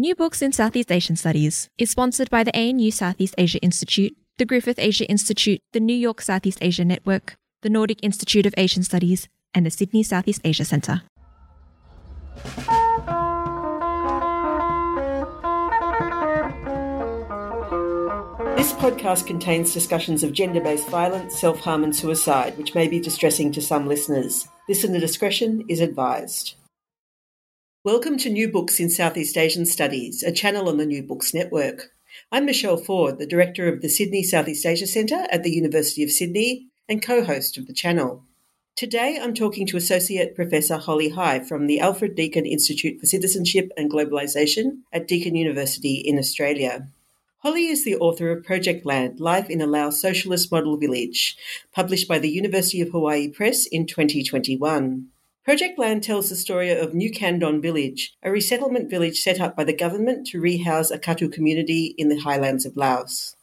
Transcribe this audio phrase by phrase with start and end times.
[0.00, 4.46] New Books in Southeast Asian Studies is sponsored by the ANU Southeast Asia Institute, the
[4.46, 9.28] Griffith Asia Institute, the New York Southeast Asia Network, the Nordic Institute of Asian Studies,
[9.52, 11.02] and the Sydney Southeast Asia Centre.
[18.56, 23.00] This podcast contains discussions of gender based violence, self harm, and suicide, which may be
[23.00, 24.48] distressing to some listeners.
[24.66, 26.54] Listener discretion is advised.
[27.82, 31.88] Welcome to New Books in Southeast Asian Studies, a channel on the New Books Network.
[32.30, 36.10] I'm Michele Ford, the Director of the Sydney Southeast Asia Centre at the University of
[36.10, 38.22] Sydney and co host of the channel.
[38.76, 43.72] Today I'm talking to Associate Professor Holly High from the Alfred Deakin Institute for Citizenship
[43.78, 46.86] and Globalisation at Deakin University in Australia.
[47.38, 51.34] Holly is the author of Projectland Life in a Laos Socialist Model Village,
[51.72, 55.08] published by the University of Hawaii Press in 2021.
[55.48, 59.76] Projectland tells the story of New Kandon Village, a resettlement village set up by the
[59.76, 63.34] government to rehouse a Katu community in the highlands of Laos.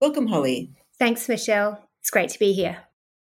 [0.00, 0.70] Welcome, Holly.
[0.98, 1.86] Thanks, Michele.
[2.00, 2.84] It's great to be here.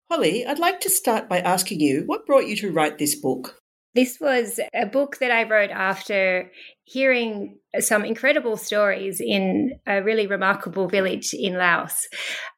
[0.09, 3.61] Holly, I'd like to start by asking you what brought you to write this book?
[3.93, 6.51] This was a book that I wrote after
[6.89, 12.07] hearing some incredible stories in a really remarkable village in Laos.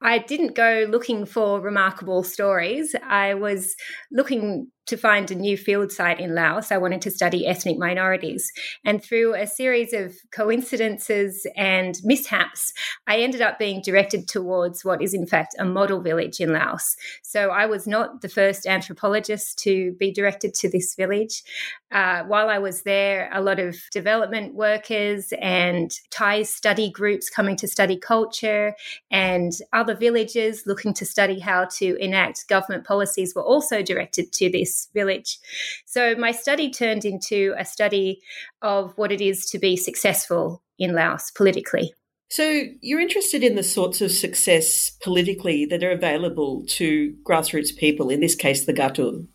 [0.01, 2.95] I didn't go looking for remarkable stories.
[3.05, 3.75] I was
[4.09, 6.71] looking to find a new field site in Laos.
[6.71, 8.51] I wanted to study ethnic minorities.
[8.83, 12.73] And through a series of coincidences and mishaps,
[13.07, 16.95] I ended up being directed towards what is, in fact, a model village in Laos.
[17.21, 21.43] So I was not the first anthropologist to be directed to this village.
[21.91, 27.55] Uh, while I was there, a lot of development workers and Thai study groups coming
[27.57, 28.75] to study culture
[29.09, 34.49] and other villages looking to study how to enact government policies were also directed to
[34.49, 35.39] this village.
[35.85, 38.21] So my study turned into a study
[38.61, 41.93] of what it is to be successful in Laos politically.
[42.29, 48.09] So, you're interested in the sorts of success politically that are available to grassroots people,
[48.09, 49.27] in this case, the Gatu.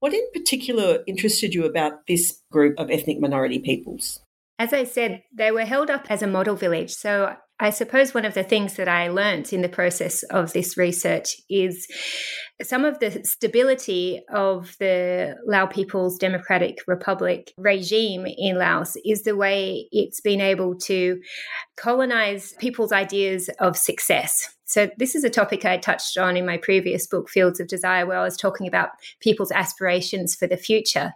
[0.00, 4.20] What in particular interested you about this group of ethnic minority peoples?
[4.58, 6.92] As I said, they were held up as a model village.
[6.92, 10.76] So I suppose one of the things that I learned in the process of this
[10.76, 11.88] research is
[12.62, 19.36] some of the stability of the Lao People's Democratic Republic regime in Laos is the
[19.36, 21.20] way it's been able to
[21.76, 24.54] colonize people's ideas of success.
[24.66, 28.06] So, this is a topic I touched on in my previous book, Fields of Desire,
[28.06, 28.90] where I was talking about
[29.20, 31.14] people's aspirations for the future.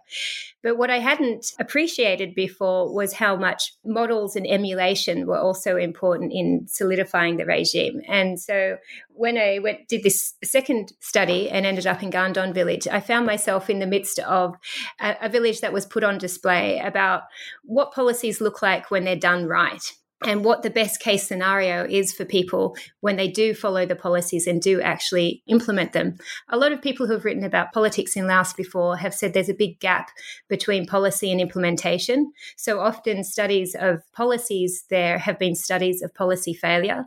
[0.63, 6.33] But what I hadn't appreciated before was how much models and emulation were also important
[6.33, 8.01] in solidifying the regime.
[8.09, 8.79] And so,
[9.15, 13.27] when I went did this second study and ended up in Gandon village, I found
[13.27, 14.55] myself in the midst of
[15.01, 17.23] a, a village that was put on display about
[17.65, 19.93] what policies look like when they're done right
[20.25, 24.47] and what the best case scenario is for people when they do follow the policies
[24.47, 26.17] and do actually implement them.
[26.49, 29.49] A lot of people who have written about politics in Laos before have said there's
[29.49, 30.11] a big gap
[30.49, 32.33] between policy and implementation.
[32.57, 37.05] So often, studies of policies there have been studies of policy failure.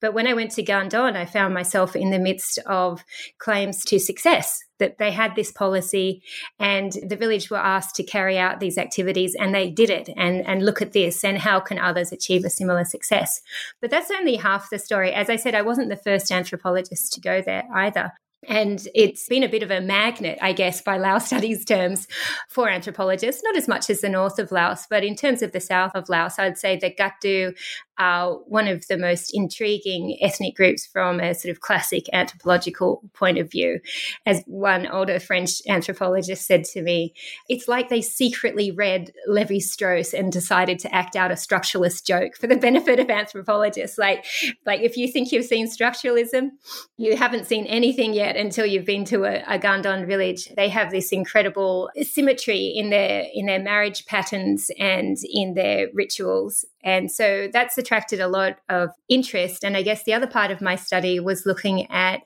[0.00, 3.04] But when I went to Gandon, I found myself in the midst of
[3.38, 6.20] claims to success that they had this policy
[6.58, 10.44] and the village were asked to carry out these activities and they did it and,
[10.44, 13.40] and look at this and how can others achieve a similar success.
[13.80, 15.12] But that's only half the story.
[15.12, 18.12] As I said, I wasn't the first anthropologist to go there either.
[18.48, 22.08] And it's been a bit of a magnet, I guess, by Laos studies terms
[22.48, 25.60] for anthropologists, not as much as the north of Laos, but in terms of the
[25.60, 27.54] south of Laos, I'd say that Gatu
[27.98, 33.38] are one of the most intriguing ethnic groups from a sort of classic anthropological point
[33.38, 33.78] of view.
[34.26, 37.14] As one older French anthropologist said to me,
[37.48, 42.36] it's like they secretly read Levi Strauss and decided to act out a structuralist joke
[42.36, 43.98] for the benefit of anthropologists.
[43.98, 44.24] Like,
[44.66, 46.50] like if you think you've seen structuralism,
[46.96, 50.48] you haven't seen anything yet until you've been to a, a Gandon village.
[50.56, 56.64] They have this incredible symmetry in their in their marriage patterns and in their rituals.
[56.84, 59.64] And so that's attracted a lot of interest.
[59.64, 62.20] And I guess the other part of my study was looking at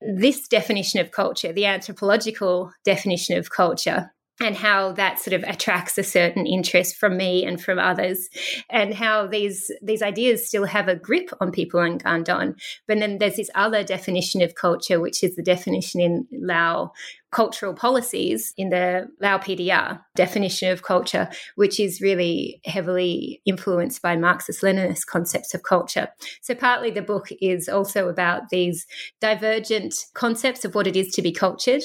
[0.00, 4.12] this definition of culture, the anthropological definition of culture,
[4.42, 8.28] and how that sort of attracts a certain interest from me and from others
[8.68, 12.54] and how these these ideas still have a grip on people in Gandon.
[12.86, 16.92] But then there's this other definition of culture which is the definition in Lao
[17.32, 24.16] cultural policies in the Lao PDR definition of culture, which is really heavily influenced by
[24.16, 26.08] Marxist Leninist concepts of culture.
[26.42, 28.86] So, partly the book is also about these
[29.20, 31.82] divergent concepts of what it is to be cultured.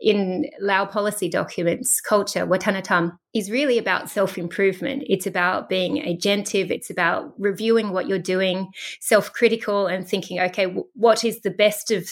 [0.00, 5.04] In Lao policy documents, culture, Watanatam, is really about self improvement.
[5.06, 6.70] It's about being agentive.
[6.70, 8.68] It's about reviewing what you're doing,
[9.00, 12.08] self critical, and thinking, okay, what is the best of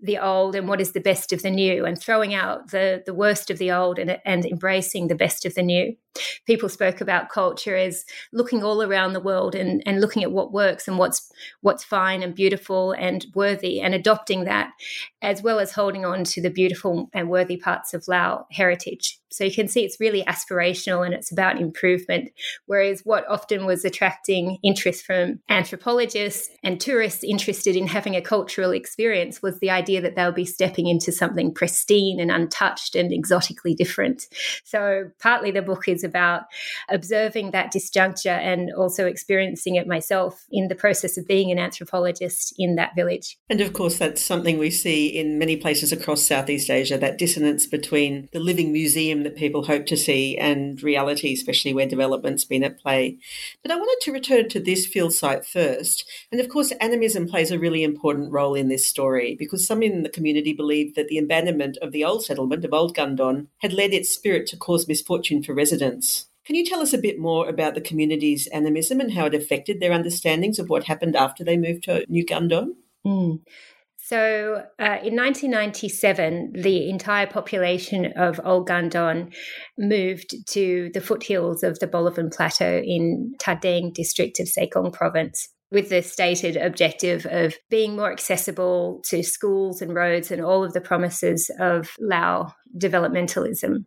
[0.00, 3.14] the old and what is the best of the new, and throwing out the, the
[3.14, 5.96] worst of the old and, and embracing the best of the new.
[6.46, 10.52] People spoke about culture as looking all around the world and, and looking at what
[10.52, 11.30] works and what's
[11.60, 14.70] what's fine and beautiful and worthy and adopting that,
[15.22, 19.20] as well as holding on to the beautiful and worthy parts of Lao heritage.
[19.36, 22.30] So you can see it's really aspirational and it's about improvement.
[22.64, 28.70] Whereas what often was attracting interest from anthropologists and tourists interested in having a cultural
[28.70, 33.74] experience was the idea that they'll be stepping into something pristine and untouched and exotically
[33.74, 34.26] different.
[34.64, 36.44] So partly the book is about
[36.88, 42.54] observing that disjuncture and also experiencing it myself in the process of being an anthropologist
[42.56, 43.36] in that village.
[43.50, 47.66] And of course, that's something we see in many places across Southeast Asia that dissonance
[47.66, 52.64] between the living museum that people hope to see and reality, especially where development's been
[52.64, 53.18] at play.
[53.62, 56.08] But I wanted to return to this field site first.
[56.30, 60.02] And of course, animism plays a really important role in this story because some in
[60.02, 63.92] the community believed that the abandonment of the old settlement of Old Gandon had led
[63.92, 65.95] its spirit to cause misfortune for residents.
[66.44, 69.80] Can you tell us a bit more about the community's animism and how it affected
[69.80, 72.74] their understandings of what happened after they moved to New Gandon?
[73.04, 73.40] Mm.
[73.98, 79.34] So uh, in 1997, the entire population of Old Gandon
[79.76, 85.88] moved to the foothills of the Bolaven Plateau in Tadeng district of Sekong province with
[85.88, 90.80] the stated objective of being more accessible to schools and roads and all of the
[90.80, 93.84] promises of Lao developmentalism.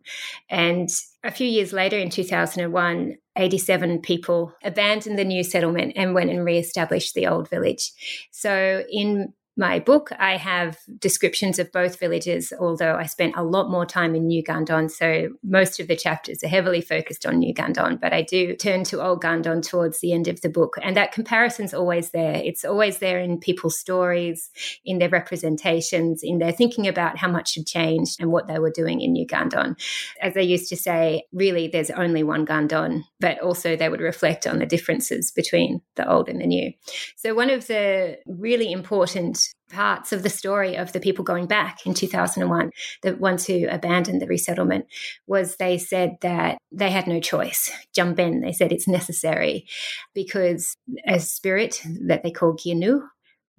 [0.48, 0.88] And
[1.24, 6.44] a few years later, in 2001, 87 people abandoned the new settlement and went and
[6.44, 7.92] re established the old village.
[8.30, 13.70] So, in my book, I have descriptions of both villages, although I spent a lot
[13.70, 14.90] more time in New Gandon.
[14.90, 18.84] So most of the chapters are heavily focused on New Gandon, but I do turn
[18.84, 20.76] to Old Gandon towards the end of the book.
[20.82, 22.36] And that comparison's always there.
[22.36, 24.50] It's always there in people's stories,
[24.86, 28.72] in their representations, in their thinking about how much had changed and what they were
[28.74, 29.78] doing in New Gandon.
[30.22, 34.46] As they used to say, really, there's only one Gandon, but also they would reflect
[34.46, 36.72] on the differences between the old and the new.
[37.16, 41.86] So one of the really important parts of the story of the people going back
[41.86, 42.70] in 2001,
[43.02, 44.86] the ones who abandoned the resettlement,
[45.26, 47.70] was they said that they had no choice.
[47.94, 48.40] Jump in.
[48.40, 49.66] They said it's necessary
[50.14, 50.76] because
[51.06, 53.02] a spirit that they call Gianu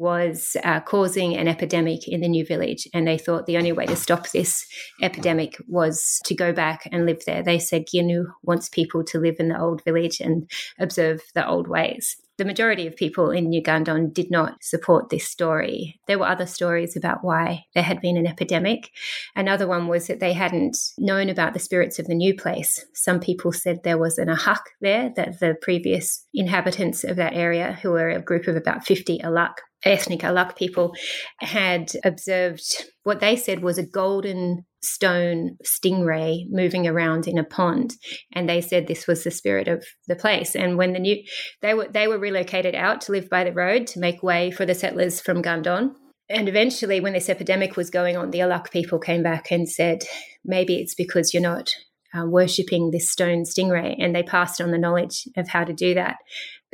[0.02, 2.88] was uh, causing an epidemic in the new village.
[2.92, 4.66] And they thought the only way to stop this
[5.02, 7.44] epidemic was to go back and live there.
[7.44, 10.50] They said Gianu wants people to live in the old village and
[10.80, 15.28] observe the old ways the majority of people in New Gandon did not support this
[15.28, 16.00] story.
[16.08, 18.90] There were other stories about why there had been an epidemic.
[19.36, 22.84] Another one was that they hadn't known about the spirits of the new place.
[22.96, 27.78] Some people said there was an ahak there, that the previous inhabitants of that area,
[27.84, 29.54] who were a group of about 50 alak,
[29.86, 30.94] ethnic alak people,
[31.40, 37.94] had observed what they said was a golden stone stingray moving around in a pond
[38.34, 40.56] and they said this was the spirit of the place.
[40.56, 41.18] And when the new
[41.62, 44.66] they were they were relocated out to live by the road to make way for
[44.66, 45.92] the settlers from Gandon
[46.30, 50.04] and eventually when this epidemic was going on the Alak people came back and said
[50.44, 51.76] maybe it's because you're not
[52.14, 53.96] um, worshipping this stone stingray.
[53.98, 56.18] And they passed on the knowledge of how to do that.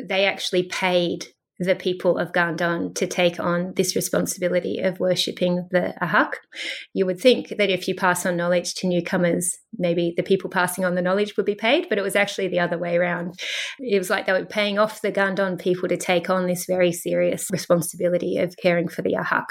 [0.02, 1.28] They actually paid
[1.60, 6.34] the people of Gandon to take on this responsibility of worshipping the Ahak.
[6.94, 10.86] You would think that if you pass on knowledge to newcomers, maybe the people passing
[10.86, 13.40] on the knowledge would be paid, but it was actually the other way around.
[13.80, 16.92] It was like they were paying off the Gandon people to take on this very
[16.92, 19.46] serious responsibility of caring for the Ahak.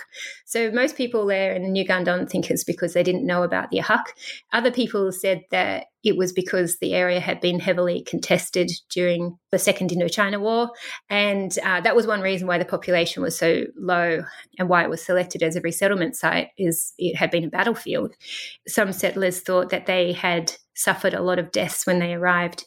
[0.45, 3.71] So most people there in the New Gandon think it's because they didn't know about
[3.71, 4.05] the Ahak.
[4.53, 9.59] Other people said that it was because the area had been heavily contested during the
[9.59, 10.71] Second Indochina War.
[11.11, 14.23] And uh, that was one reason why the population was so low
[14.57, 18.15] and why it was selected as a resettlement site is it had been a battlefield.
[18.69, 22.65] Some settlers thought that they had suffered a lot of deaths when they arrived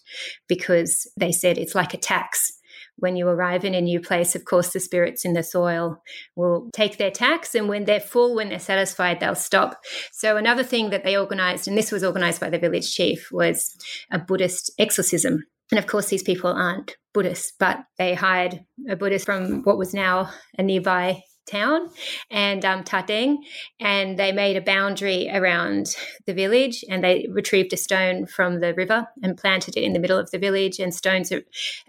[0.47, 2.59] because they said it's like a tax
[2.99, 6.01] when you arrive in a new place, of course, the spirits in the soil
[6.35, 7.55] will take their tax.
[7.55, 9.79] And when they're full, when they're satisfied, they'll stop.
[10.11, 13.75] So, another thing that they organized, and this was organized by the village chief, was
[14.11, 15.43] a Buddhist exorcism.
[15.71, 19.93] And of course, these people aren't Buddhists, but they hired a Buddhist from what was
[19.93, 21.89] now a nearby town
[22.29, 23.37] and um, Tateng,
[23.79, 28.73] and they made a boundary around the village and they retrieved a stone from the
[28.73, 31.31] river and planted it in the middle of the village and stones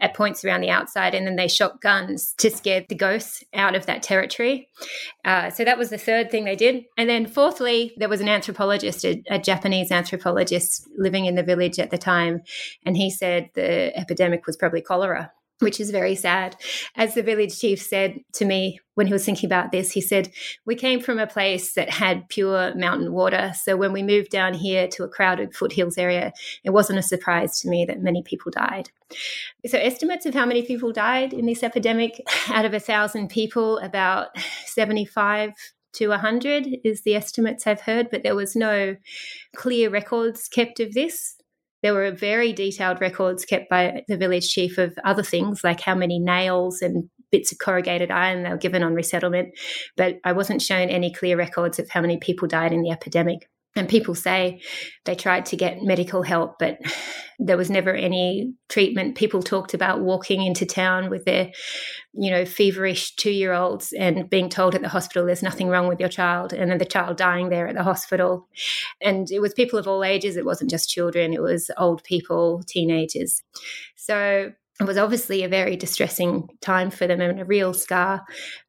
[0.01, 1.15] at points around the outside.
[1.15, 4.69] And then they shot guns to scare the ghosts out of that territory.
[5.25, 6.85] Uh, so that was the third thing they did.
[6.97, 11.79] And then fourthly, there was an anthropologist, a, a Japanese anthropologist living in the village
[11.79, 12.43] at the time,
[12.85, 16.57] and he said the epidemic was probably cholera which is very sad.
[16.97, 20.33] As the village chief said to me when he was thinking about this, he said,
[20.67, 23.53] We came from a place that had pure mountain water.
[23.63, 26.33] So when we moved down here to a crowded foothills area,
[26.65, 28.91] it wasn't a surprise to me that many people died.
[29.67, 33.79] So, estimates of how many people died in this epidemic out of a thousand people,
[33.79, 34.29] about
[34.67, 35.53] 75
[35.95, 38.97] to 100 is the estimates I've heard, but there was no
[39.57, 41.37] clear records kept of this.
[41.83, 45.95] There were very detailed records kept by the village chief of other things, like how
[45.95, 49.55] many nails and bits of corrugated iron they were given on resettlement.
[49.97, 53.49] But I wasn't shown any clear records of how many people died in the epidemic.
[53.77, 54.61] And people say
[55.05, 56.79] they tried to get medical help, but
[57.39, 59.15] there was never any treatment.
[59.15, 61.53] People talked about walking into town with their,
[62.13, 65.87] you know, feverish two year olds and being told at the hospital there's nothing wrong
[65.87, 68.49] with your child, and then the child dying there at the hospital.
[69.01, 72.63] And it was people of all ages, it wasn't just children, it was old people,
[72.67, 73.43] teenagers.
[73.95, 78.23] So it was obviously a very distressing time for them and a real scar.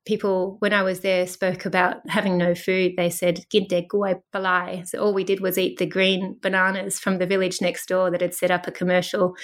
[0.05, 2.93] People, when I was there, spoke about having no food.
[2.97, 3.45] They said.
[3.49, 8.21] So all we did was eat the green bananas from the village next door that
[8.21, 9.35] had set up a commercial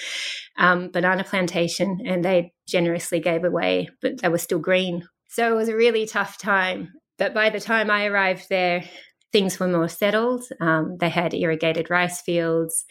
[0.58, 5.04] um, banana plantation and they generously gave away, but they were still green.
[5.28, 6.92] So it was a really tough time.
[7.18, 8.84] But by the time I arrived there,
[9.32, 10.44] things were more settled.
[10.60, 12.84] Um, they had irrigated rice fields.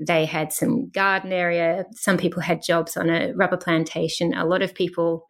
[0.00, 1.84] They had some garden area.
[1.92, 4.34] Some people had jobs on a rubber plantation.
[4.34, 5.26] A lot of people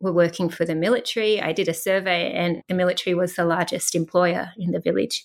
[0.00, 1.40] were working for the military.
[1.40, 5.24] I did a survey, and the military was the largest employer in the village.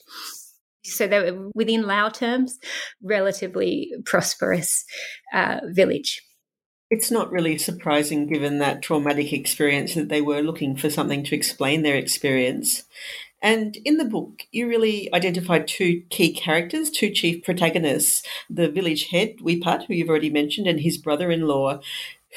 [0.83, 2.59] So they were, within Lao terms,
[3.01, 4.83] relatively prosperous
[5.33, 6.21] uh, village.
[6.89, 11.35] It's not really surprising, given that traumatic experience, that they were looking for something to
[11.35, 12.83] explain their experience.
[13.43, 19.09] And in the book, you really identified two key characters, two chief protagonists the village
[19.09, 21.81] head, Wipat, who you've already mentioned, and his brother in law,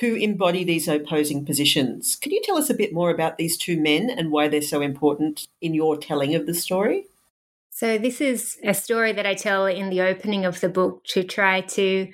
[0.01, 2.17] who embody these opposing positions.
[2.17, 4.83] Can you tell us a bit more about these two men and why they're so
[4.83, 7.07] important in your telling of the story?
[7.71, 11.23] So, this is a story that I tell in the opening of the book to
[11.23, 12.11] try to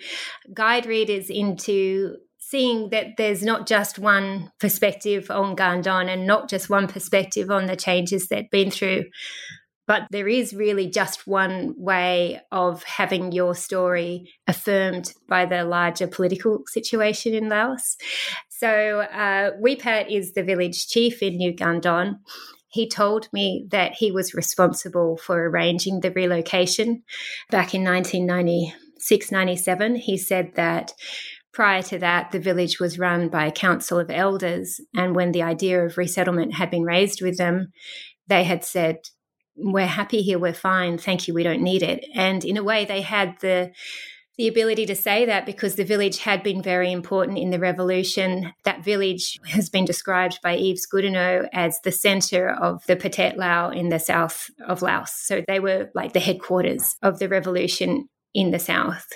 [0.52, 2.16] guide readers into
[2.52, 7.64] seeing that there's not just one perspective on Gandon and not just one perspective on
[7.64, 9.04] the changes they've been through,
[9.86, 16.06] but there is really just one way of having your story affirmed by the larger
[16.06, 17.96] political situation in Laos.
[18.50, 22.16] So, uh, Wipat is the village chief in New Gandon.
[22.68, 27.02] He told me that he was responsible for arranging the relocation
[27.50, 29.96] back in 1996 97.
[29.96, 30.92] He said that
[31.52, 34.80] Prior to that, the village was run by a council of elders.
[34.94, 37.72] And when the idea of resettlement had been raised with them,
[38.26, 38.98] they had said,
[39.56, 42.04] We're happy here, we're fine, thank you, we don't need it.
[42.14, 43.72] And in a way, they had the
[44.38, 48.52] the ability to say that because the village had been very important in the revolution.
[48.64, 53.68] That village has been described by Yves Goudineau as the center of the Pathet Lao
[53.68, 55.12] in the south of Laos.
[55.12, 59.06] So they were like the headquarters of the revolution in the south.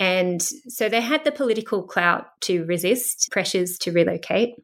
[0.00, 4.54] And so they had the political clout to resist pressures to relocate.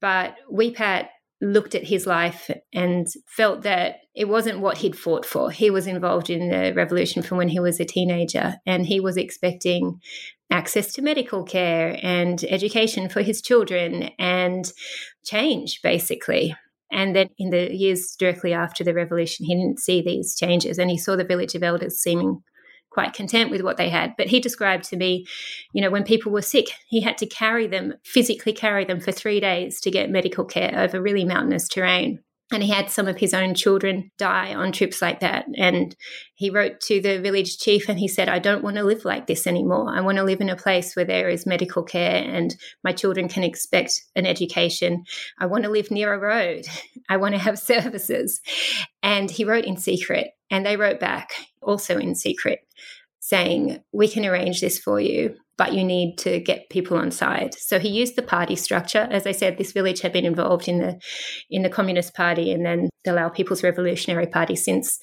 [0.00, 1.08] But Wipat
[1.40, 5.50] looked at his life and felt that it wasn't what he'd fought for.
[5.50, 9.16] He was involved in the revolution from when he was a teenager, and he was
[9.16, 10.00] expecting
[10.50, 14.72] access to medical care and education for his children and
[15.24, 16.54] change, basically.
[16.92, 20.90] And then in the years directly after the revolution, he didn't see these changes and
[20.90, 22.42] he saw the village of elders seeming
[22.92, 24.14] quite content with what they had.
[24.16, 25.26] But he described to me,
[25.72, 29.12] you know, when people were sick, he had to carry them, physically carry them for
[29.12, 32.20] three days to get medical care over really mountainous terrain.
[32.52, 35.46] And he had some of his own children die on trips like that.
[35.56, 35.96] And
[36.34, 39.26] he wrote to the village chief and he said, I don't want to live like
[39.26, 39.88] this anymore.
[39.90, 43.28] I want to live in a place where there is medical care and my children
[43.28, 45.04] can expect an education.
[45.38, 46.66] I want to live near a road.
[47.08, 48.42] I want to have services.
[49.02, 50.32] And he wrote in secret.
[50.50, 51.32] And they wrote back
[51.62, 52.60] also in secret
[53.22, 57.54] saying, We can arrange this for you, but you need to get people on side.
[57.54, 59.08] So he used the party structure.
[59.10, 61.00] As I said, this village had been involved in the
[61.48, 64.98] in the Communist Party and then the Lao People's Revolutionary Party since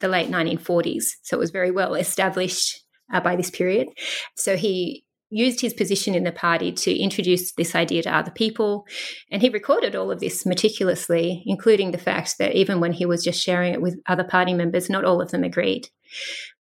[0.00, 1.04] the late 1940s.
[1.24, 2.80] So it was very well established
[3.12, 3.88] uh, by this period.
[4.36, 8.86] So he used his position in the party to introduce this idea to other people.
[9.32, 13.24] And he recorded all of this meticulously, including the fact that even when he was
[13.24, 15.88] just sharing it with other party members, not all of them agreed.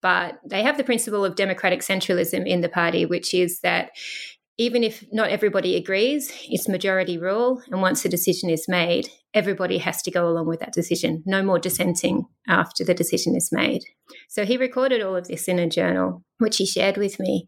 [0.02, 3.92] But they have the principle of democratic centralism in the party, which is that
[4.58, 7.62] even if not everybody agrees, it's majority rule.
[7.72, 11.24] And once a decision is made, everybody has to go along with that decision.
[11.26, 13.82] No more dissenting after the decision is made.
[14.30, 17.48] So he recorded all of this in a journal, which he shared with me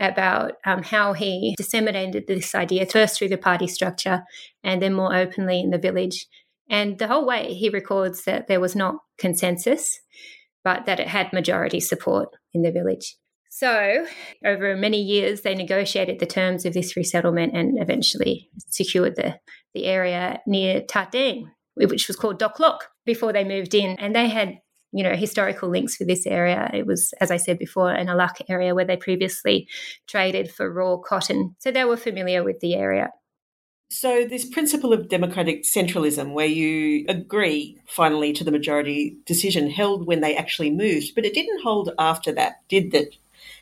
[0.00, 4.22] about um, how he disseminated this idea first through the party structure
[4.64, 6.26] and then more openly in the village.
[6.70, 10.00] And the whole way he records that there was not consensus,
[10.66, 13.16] but that it had majority support in the village.
[13.50, 14.04] So,
[14.44, 19.38] over many years, they negotiated the terms of this resettlement and eventually secured the,
[19.74, 21.44] the area near Tateng,
[21.76, 23.96] which was called Dok Lok, before they moved in.
[24.00, 24.54] And they had,
[24.92, 26.68] you know, historical links for this area.
[26.74, 29.68] It was, as I said before, an Alak area where they previously
[30.08, 31.54] traded for raw cotton.
[31.60, 33.10] So they were familiar with the area.
[33.88, 40.06] So, this principle of democratic centralism, where you agree finally to the majority decision, held
[40.06, 43.16] when they actually moved, but it didn't hold after that, did it?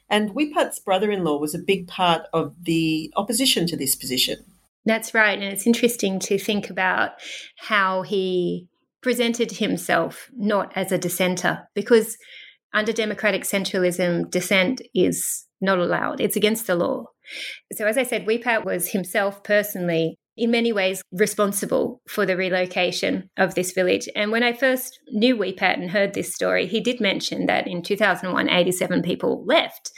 [0.08, 4.44] And Wipat's brother in law was a big part of the opposition to this position.
[4.86, 5.38] That's right.
[5.38, 7.12] And it's interesting to think about
[7.56, 8.68] how he
[9.02, 12.16] presented himself not as a dissenter, because
[12.72, 17.06] under democratic centralism, dissent is not allowed, it's against the law.
[17.72, 23.30] So, as I said, Wipat was himself personally in many ways responsible for the relocation
[23.36, 24.08] of this village.
[24.16, 27.82] And when I first knew Weepat and heard this story, he did mention that in
[27.82, 29.92] 2001, 87 people left.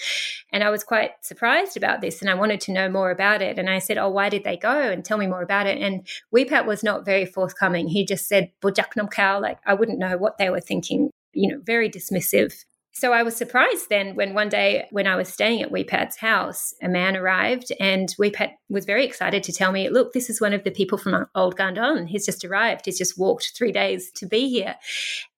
[0.52, 3.59] And I was quite surprised about this and I wanted to know more about it.
[3.59, 4.90] And I said, Oh, why did they go?
[4.90, 5.80] And tell me more about it.
[5.80, 7.88] And Weepat was not very forthcoming.
[7.88, 11.61] He just said, Bujaknam cow, like I wouldn't know what they were thinking, you know,
[11.64, 12.52] very dismissive.
[12.99, 16.73] So I was surprised then when one day when I was staying at Weepat's house,
[16.81, 20.55] a man arrived and Weepat was very excited to tell me, look, this is one
[20.55, 22.09] of the people from Old Gandon.
[22.09, 22.87] He's just arrived.
[22.87, 24.77] He's just walked three days to be here.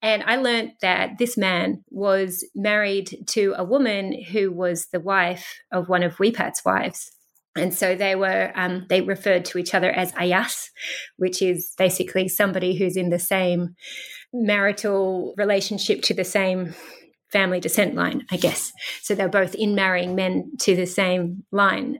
[0.01, 5.59] And I learned that this man was married to a woman who was the wife
[5.69, 7.11] of one of Weepat's wives.
[7.57, 10.69] And so they were, um, they referred to each other as ayas,
[11.17, 13.75] which is basically somebody who's in the same
[14.31, 16.73] marital relationship to the same
[17.31, 18.73] family descent line, I guess.
[19.01, 21.99] So they're both in marrying men to the same line.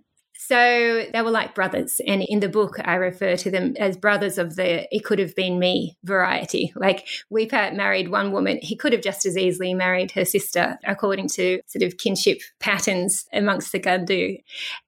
[0.50, 2.02] So they were like brothers.
[2.08, 5.36] And in the book, I refer to them as brothers of the it could have
[5.36, 6.74] been me variety.
[6.76, 11.28] Like Weepat married one woman, he could have just as easily married her sister, according
[11.34, 14.42] to sort of kinship patterns amongst the Gandu.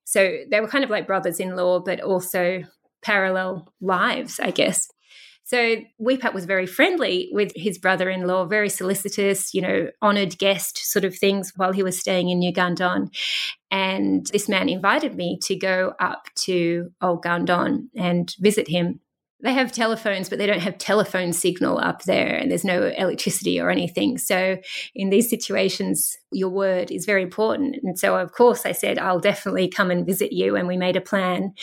[0.03, 2.63] So they were kind of like brothers in law, but also
[3.03, 4.89] parallel lives, I guess.
[5.51, 11.03] So Weepat was very friendly with his brother-in-law, very solicitous, you know, honoured guest sort
[11.03, 13.13] of things while he was staying in New Gandon.
[13.69, 19.01] And this man invited me to go up to Old Gandon and visit him.
[19.43, 23.59] They have telephones, but they don't have telephone signal up there, and there's no electricity
[23.59, 24.19] or anything.
[24.19, 24.57] So,
[24.95, 27.75] in these situations, your word is very important.
[27.83, 30.55] And so, of course, I said, I'll definitely come and visit you.
[30.55, 31.55] And we made a plan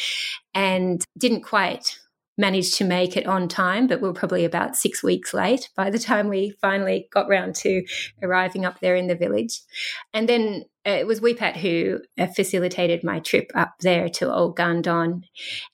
[0.53, 1.97] and didn't quite
[2.39, 5.91] managed to make it on time, but we are probably about six weeks late by
[5.91, 7.85] the time we finally got round to
[8.23, 9.61] arriving up there in the village.
[10.15, 14.57] And then uh, it was Weepat who uh, facilitated my trip up there to Old
[14.57, 15.23] Gandon.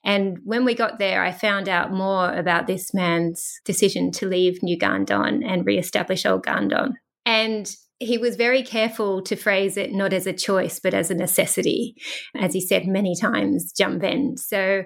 [0.05, 4.63] And when we got there, I found out more about this man's decision to leave
[4.63, 6.95] New Gandon and re-establish Old Gandon.
[7.27, 11.15] And he was very careful to phrase it not as a choice, but as a
[11.15, 11.95] necessity.
[12.37, 14.37] As he said many times, Jump in.
[14.37, 14.83] So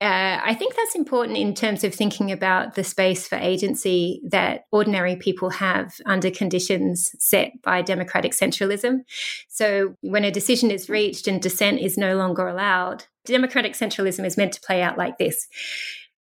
[0.00, 4.64] uh, I think that's important in terms of thinking about the space for agency that
[4.72, 9.04] ordinary people have under conditions set by democratic centralism.
[9.48, 14.36] So, when a decision is reached and dissent is no longer allowed, democratic centralism is
[14.36, 15.46] meant to play out like this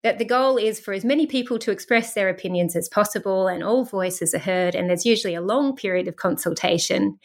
[0.04, 3.64] that the goal is for as many people to express their opinions as possible and
[3.64, 4.76] all voices are heard.
[4.76, 7.20] And there's usually a long period of consultation,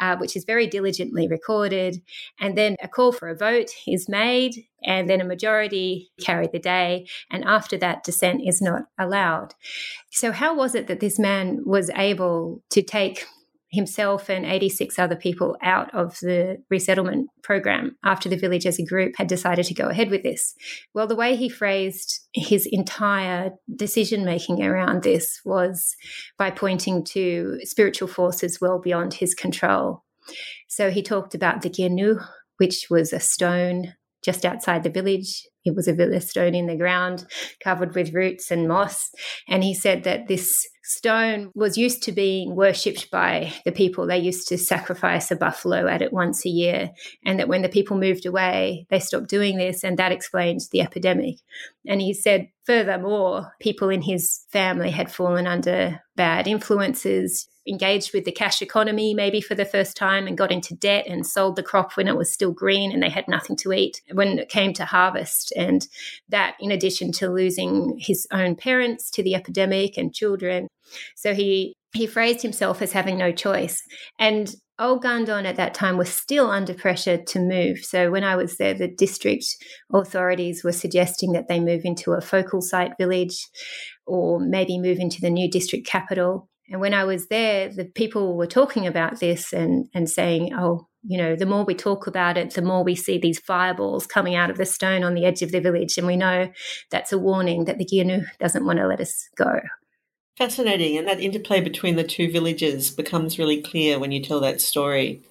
[0.00, 2.02] uh, which is very diligently recorded.
[2.40, 6.58] And then a call for a vote is made, and then a majority carry the
[6.58, 7.06] day.
[7.30, 9.54] And after that, dissent is not allowed.
[10.10, 13.24] So, how was it that this man was able to take
[13.70, 18.84] himself and 86 other people out of the resettlement program after the village as a
[18.84, 20.54] group had decided to go ahead with this.
[20.94, 25.96] Well, the way he phrased his entire decision making around this was
[26.38, 30.04] by pointing to spiritual forces well beyond his control.
[30.68, 32.20] So he talked about the Genu,
[32.58, 35.46] which was a stone just outside the village.
[35.64, 37.26] It was a stone in the ground
[37.62, 39.10] covered with roots and moss.
[39.48, 40.52] And he said that this
[40.86, 44.06] stone was used to being worshipped by the people.
[44.06, 46.90] They used to sacrifice a buffalo at it once a year.
[47.24, 49.82] And that when the people moved away, they stopped doing this.
[49.82, 51.36] And that explains the epidemic.
[51.86, 58.24] And he said, furthermore, people in his family had fallen under bad influences engaged with
[58.24, 61.62] the cash economy maybe for the first time and got into debt and sold the
[61.62, 64.72] crop when it was still green and they had nothing to eat when it came
[64.72, 65.52] to harvest.
[65.56, 65.86] And
[66.28, 70.68] that, in addition to losing his own parents to the epidemic and children.
[71.14, 73.82] So he he phrased himself as having no choice.
[74.18, 77.78] And Old Gandon at that time was still under pressure to move.
[77.78, 79.46] So when I was there, the district
[79.92, 83.38] authorities were suggesting that they move into a focal site village
[84.06, 86.50] or maybe move into the new district capital.
[86.68, 90.88] And when I was there, the people were talking about this and, and saying, oh,
[91.04, 94.34] you know, the more we talk about it, the more we see these fireballs coming
[94.34, 95.96] out of the stone on the edge of the village.
[95.96, 96.50] And we know
[96.90, 99.60] that's a warning that the Gianu doesn't want to let us go.
[100.36, 100.98] Fascinating.
[100.98, 105.22] And that interplay between the two villages becomes really clear when you tell that story.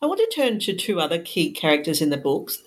[0.00, 2.62] I want to turn to two other key characters in the books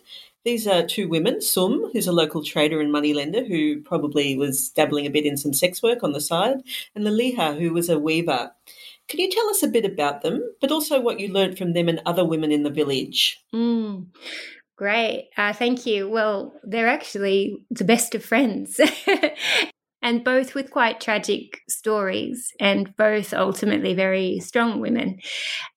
[0.45, 5.07] these are two women, Sum, who's a local trader and moneylender who probably was dabbling
[5.07, 6.57] a bit in some sex work on the side,
[6.93, 8.51] and Liliha, who was a weaver.
[9.07, 11.89] Can you tell us a bit about them, but also what you learned from them
[11.89, 13.43] and other women in the village?
[13.53, 14.05] Mm,
[14.75, 15.29] great.
[15.35, 16.07] Uh, thank you.
[16.07, 18.79] Well, they're actually the best of friends.
[20.05, 25.17] and both with quite tragic stories, and both ultimately very strong women.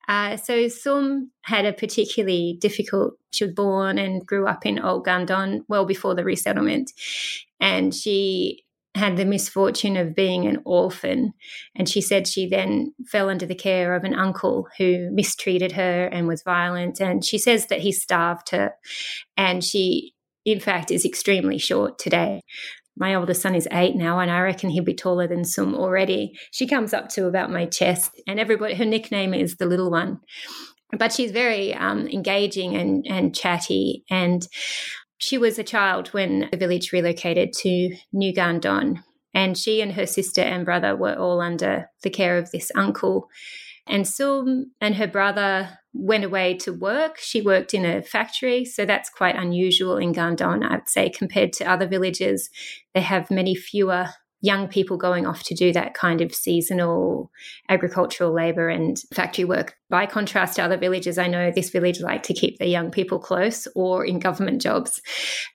[0.07, 3.15] Uh, so Sum had a particularly difficult.
[3.31, 6.93] She was born and grew up in Old Gandon well before the resettlement,
[7.59, 8.65] and she
[8.95, 11.33] had the misfortune of being an orphan.
[11.75, 16.05] And she said she then fell under the care of an uncle who mistreated her
[16.07, 17.01] and was violent.
[17.01, 18.75] And she says that he starved her.
[19.37, 20.15] And she,
[20.45, 22.43] in fact, is extremely short today
[22.99, 26.39] my oldest son is eight now, and I reckon he'll be taller than Sum already.
[26.51, 30.21] She comes up to about my chest, and everybody, her nickname is the little one.
[30.99, 34.05] But she's very um, engaging and, and chatty.
[34.11, 34.47] And
[35.19, 39.03] she was a child when the village relocated to New Gandon.
[39.35, 43.29] And she and her sister and brother were all under the care of this uncle.
[43.89, 47.19] And Sum and her brother went away to work.
[47.19, 51.71] She worked in a factory, so that's quite unusual in Gandon, I'd say, compared to
[51.71, 52.51] other villages.
[52.95, 54.09] They have many fewer
[54.41, 57.31] young people going off to do that kind of seasonal
[57.69, 59.77] agricultural labor and factory work.
[59.91, 63.19] By contrast to other villages, I know this village like to keep their young people
[63.19, 65.01] close or in government jobs.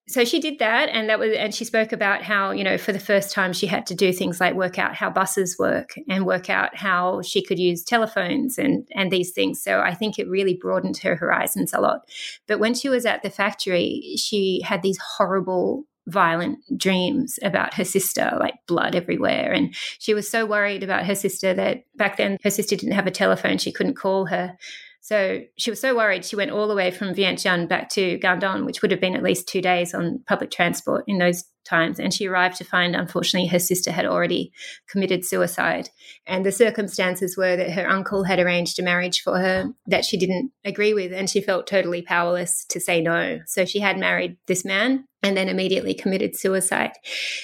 [0.07, 2.91] So she did that and that was and she spoke about how, you know, for
[2.91, 6.25] the first time she had to do things like work out how buses work and
[6.25, 9.61] work out how she could use telephones and and these things.
[9.61, 12.01] So I think it really broadened her horizons a lot.
[12.47, 17.85] But when she was at the factory, she had these horrible violent dreams about her
[17.85, 19.51] sister, like blood everywhere.
[19.53, 23.07] And she was so worried about her sister that back then her sister didn't have
[23.07, 24.57] a telephone, she couldn't call her.
[25.03, 28.65] So she was so worried, she went all the way from Vientiane back to Gandon,
[28.65, 31.99] which would have been at least two days on public transport in those times.
[31.99, 34.53] And she arrived to find, unfortunately, her sister had already
[34.87, 35.89] committed suicide.
[36.25, 40.15] And the circumstances were that her uncle had arranged a marriage for her that she
[40.15, 43.39] didn't agree with, and she felt totally powerless to say no.
[43.45, 46.93] So she had married this man and then immediately committed suicide.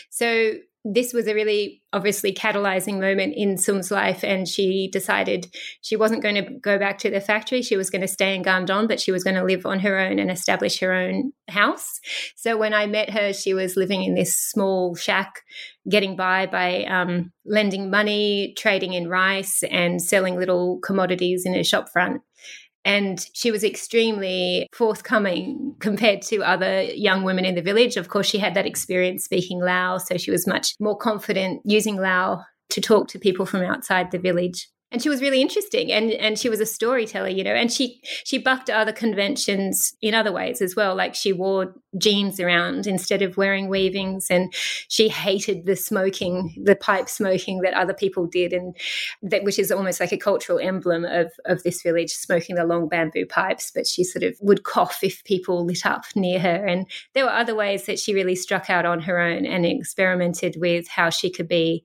[0.09, 0.53] So
[0.85, 5.47] this was a really obviously catalyzing moment in Sum's life, and she decided
[5.81, 7.61] she wasn't going to go back to the factory.
[7.61, 9.99] She was going to stay in Gandon, but she was going to live on her
[9.99, 11.99] own and establish her own house.
[12.35, 15.41] So when I met her, she was living in this small shack,
[15.89, 21.63] getting by by um, lending money, trading in rice, and selling little commodities in a
[21.63, 22.21] shop front.
[22.89, 27.97] And she was extremely forthcoming compared to other young women in the village.
[27.97, 31.97] Of course, she had that experience speaking Lao, so she was much more confident using
[31.97, 36.11] Lao to talk to people from outside the village and she was really interesting and
[36.11, 40.31] and she was a storyteller you know and she she bucked other conventions in other
[40.31, 44.53] ways as well like she wore jeans around instead of wearing weavings and
[44.87, 48.75] she hated the smoking the pipe smoking that other people did and
[49.21, 52.87] that which is almost like a cultural emblem of of this village smoking the long
[52.87, 56.65] bamboo pipes but she sort of would cough if people lit up near her.
[56.65, 60.55] And there were other ways that she really struck out on her own and experimented
[60.59, 61.83] with how she could be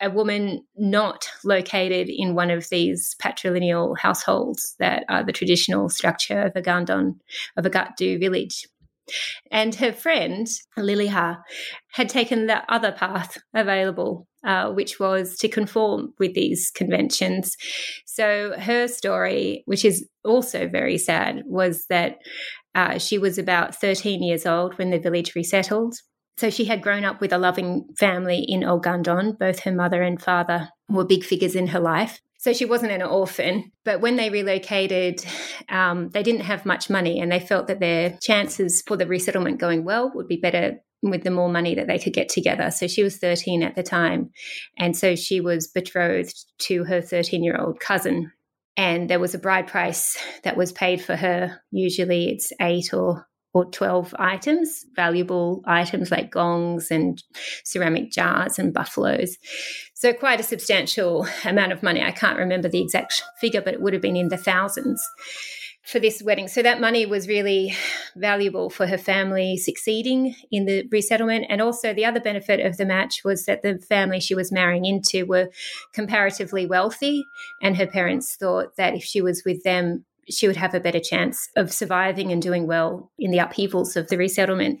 [0.00, 6.42] a woman not located in one of these patrilineal households that are the traditional structure
[6.42, 7.18] of a Gandon,
[7.56, 8.66] of a Gatdu village.
[9.52, 11.38] And her friend, Liliha,
[11.92, 17.56] had taken the other path available, uh, which was to conform with these conventions.
[18.04, 22.18] So her story, which is also very sad, was that
[22.76, 25.94] Uh, she was about 13 years old when the village resettled.
[26.36, 29.38] So she had grown up with a loving family in Old Gundon.
[29.38, 32.20] Both her mother and father were big figures in her life.
[32.46, 33.72] So she wasn't an orphan.
[33.84, 35.26] But when they relocated,
[35.68, 39.58] um, they didn't have much money and they felt that their chances for the resettlement
[39.58, 42.70] going well would be better with the more money that they could get together.
[42.70, 44.30] So she was 13 at the time.
[44.78, 48.30] And so she was betrothed to her 13 year old cousin.
[48.76, 51.60] And there was a bride price that was paid for her.
[51.72, 57.22] Usually it's eight or or 12 items, valuable items like gongs and
[57.64, 59.38] ceramic jars and buffaloes.
[59.94, 62.02] So, quite a substantial amount of money.
[62.02, 65.02] I can't remember the exact figure, but it would have been in the thousands
[65.86, 66.48] for this wedding.
[66.48, 67.72] So that money was really
[68.16, 71.46] valuable for her family succeeding in the resettlement.
[71.48, 74.84] And also, the other benefit of the match was that the family she was marrying
[74.84, 75.48] into were
[75.94, 77.24] comparatively wealthy.
[77.62, 81.00] And her parents thought that if she was with them, she would have a better
[81.00, 84.80] chance of surviving and doing well in the upheavals of the resettlement.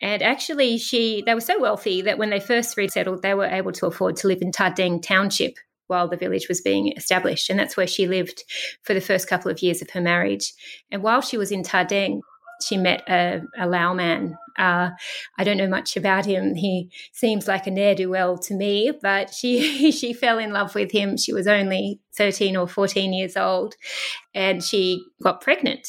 [0.00, 3.72] And actually, she they were so wealthy that when they first resettled, they were able
[3.72, 5.54] to afford to live in Tardeng Township,
[5.86, 7.50] while the village was being established.
[7.50, 8.44] And that's where she lived
[8.82, 10.54] for the first couple of years of her marriage.
[10.90, 12.20] And while she was in Tardeng,
[12.62, 14.36] she met a, a Lao man.
[14.58, 14.90] Uh,
[15.38, 16.54] I don't know much about him.
[16.54, 20.74] He seems like a ne'er do well to me, but she she fell in love
[20.74, 21.16] with him.
[21.16, 23.74] She was only thirteen or fourteen years old,
[24.34, 25.88] and she got pregnant.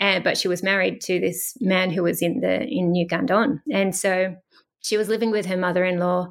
[0.00, 3.60] And but she was married to this man who was in the in New Gundon,
[3.72, 4.34] and so
[4.84, 6.28] she was living with her mother in law,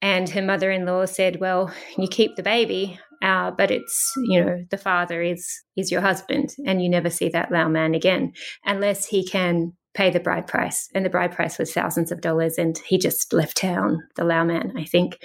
[0.00, 4.44] and her mother in law said, Well, you keep the baby, uh, but it's, you
[4.44, 8.32] know, the father is, is your husband, and you never see that Lao man again
[8.64, 10.88] unless he can pay the bride price.
[10.94, 14.44] And the bride price was thousands of dollars, and he just left town, the Lao
[14.44, 15.18] man, I think.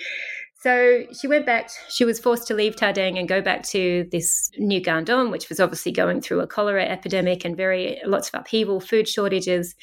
[0.59, 4.49] So she went back, she was forced to leave Tardeng and go back to this
[4.57, 8.79] New Gundon, which was obviously going through a cholera epidemic and very lots of upheaval,
[8.79, 9.75] food shortages,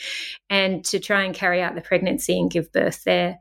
[0.51, 3.39] and to try and carry out the pregnancy and give birth there.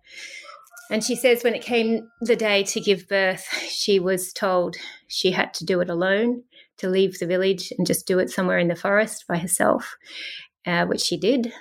[0.89, 4.75] And she says when it came the day to give birth, she was told
[5.07, 6.43] she had to do it alone,
[6.77, 9.95] to leave the village and just do it somewhere in the forest by herself,
[10.65, 11.53] uh, which she did.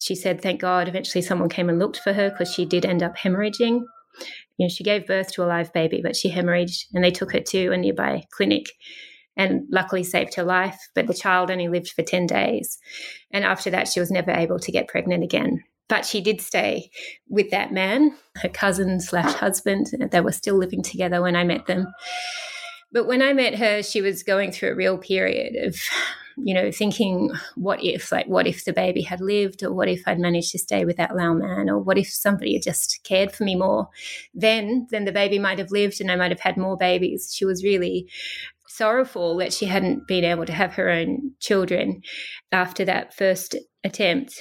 [0.00, 3.02] She said, thank God, eventually someone came and looked for her because she did end
[3.02, 3.82] up hemorrhaging.
[4.56, 7.32] You know, she gave birth to a live baby, but she hemorrhaged and they took
[7.32, 8.66] her to a nearby clinic
[9.36, 10.78] and luckily saved her life.
[10.94, 12.78] But the child only lived for 10 days.
[13.30, 15.64] And after that, she was never able to get pregnant again.
[15.90, 16.90] But she did stay
[17.28, 19.88] with that man, her cousin slash husband.
[20.10, 21.88] They were still living together when I met them.
[22.92, 25.76] But when I met her, she was going through a real period of,
[26.38, 30.02] you know, thinking, what if, like, what if the baby had lived, or what if
[30.06, 33.32] I'd managed to stay with that Lao man, or what if somebody had just cared
[33.32, 33.88] for me more?
[34.32, 37.32] Then, then the baby might have lived and I might have had more babies.
[37.34, 38.08] She was really
[38.68, 42.02] sorrowful that she hadn't been able to have her own children
[42.52, 44.40] after that first attempt.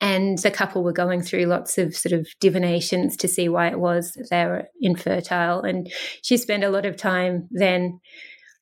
[0.00, 3.80] And the couple were going through lots of sort of divinations to see why it
[3.80, 5.62] was they were infertile.
[5.62, 5.90] And
[6.22, 8.00] she spent a lot of time then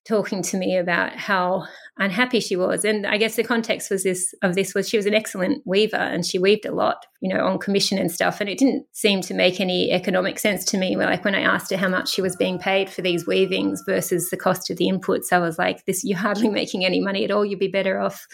[0.04, 2.84] talking to me about how unhappy she was.
[2.84, 5.96] And I guess the context was this of this was she was an excellent weaver
[5.96, 8.40] and she weaved a lot, you know, on commission and stuff.
[8.40, 10.96] And it didn't seem to make any economic sense to me.
[10.96, 14.28] Like when I asked her how much she was being paid for these weavings versus
[14.28, 17.30] the cost of the inputs, I was like, this you're hardly making any money at
[17.30, 17.44] all.
[17.44, 18.26] You'd be better off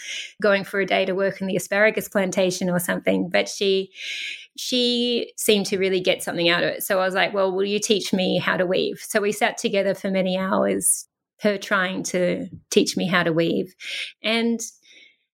[0.42, 3.28] going for a day to work in the asparagus plantation or something.
[3.28, 3.92] But she
[4.56, 6.82] she seemed to really get something out of it.
[6.82, 8.98] So I was like, well, will you teach me how to weave?
[9.06, 11.06] So we sat together for many hours
[11.42, 13.74] her trying to teach me how to weave.
[14.22, 14.60] And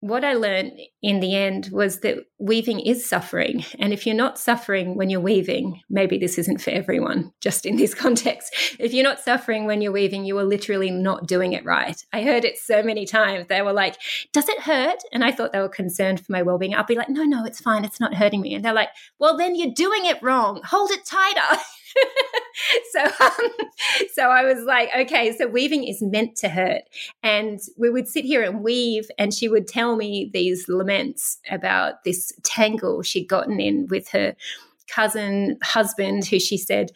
[0.00, 3.66] what I learned in the end was that weaving is suffering.
[3.78, 7.76] And if you're not suffering when you're weaving, maybe this isn't for everyone, just in
[7.76, 8.50] this context.
[8.78, 12.02] If you're not suffering when you're weaving, you are literally not doing it right.
[12.14, 13.48] I heard it so many times.
[13.48, 13.96] They were like,
[14.32, 15.00] Does it hurt?
[15.12, 16.74] And I thought they were concerned for my well being.
[16.74, 17.84] I'll be like, No, no, it's fine.
[17.84, 18.54] It's not hurting me.
[18.54, 20.62] And they're like, Well, then you're doing it wrong.
[20.64, 21.60] Hold it tighter.
[22.92, 23.50] so um,
[24.12, 26.82] so I was like, okay, so weaving is meant to hurt.
[27.22, 32.04] And we would sit here and weave, and she would tell me these laments about
[32.04, 34.34] this tangle she'd gotten in with her
[34.90, 36.90] cousin husband who she said,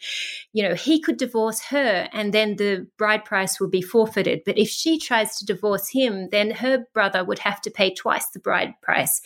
[0.53, 4.41] you know, he could divorce her and then the bride price would be forfeited.
[4.45, 8.29] But if she tries to divorce him, then her brother would have to pay twice
[8.29, 9.21] the bride price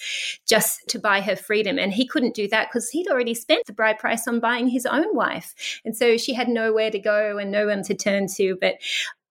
[0.48, 1.78] just to buy her freedom.
[1.80, 4.86] And he couldn't do that because he'd already spent the bride price on buying his
[4.86, 5.54] own wife.
[5.84, 8.58] And so she had nowhere to go and no one to turn to.
[8.60, 8.76] But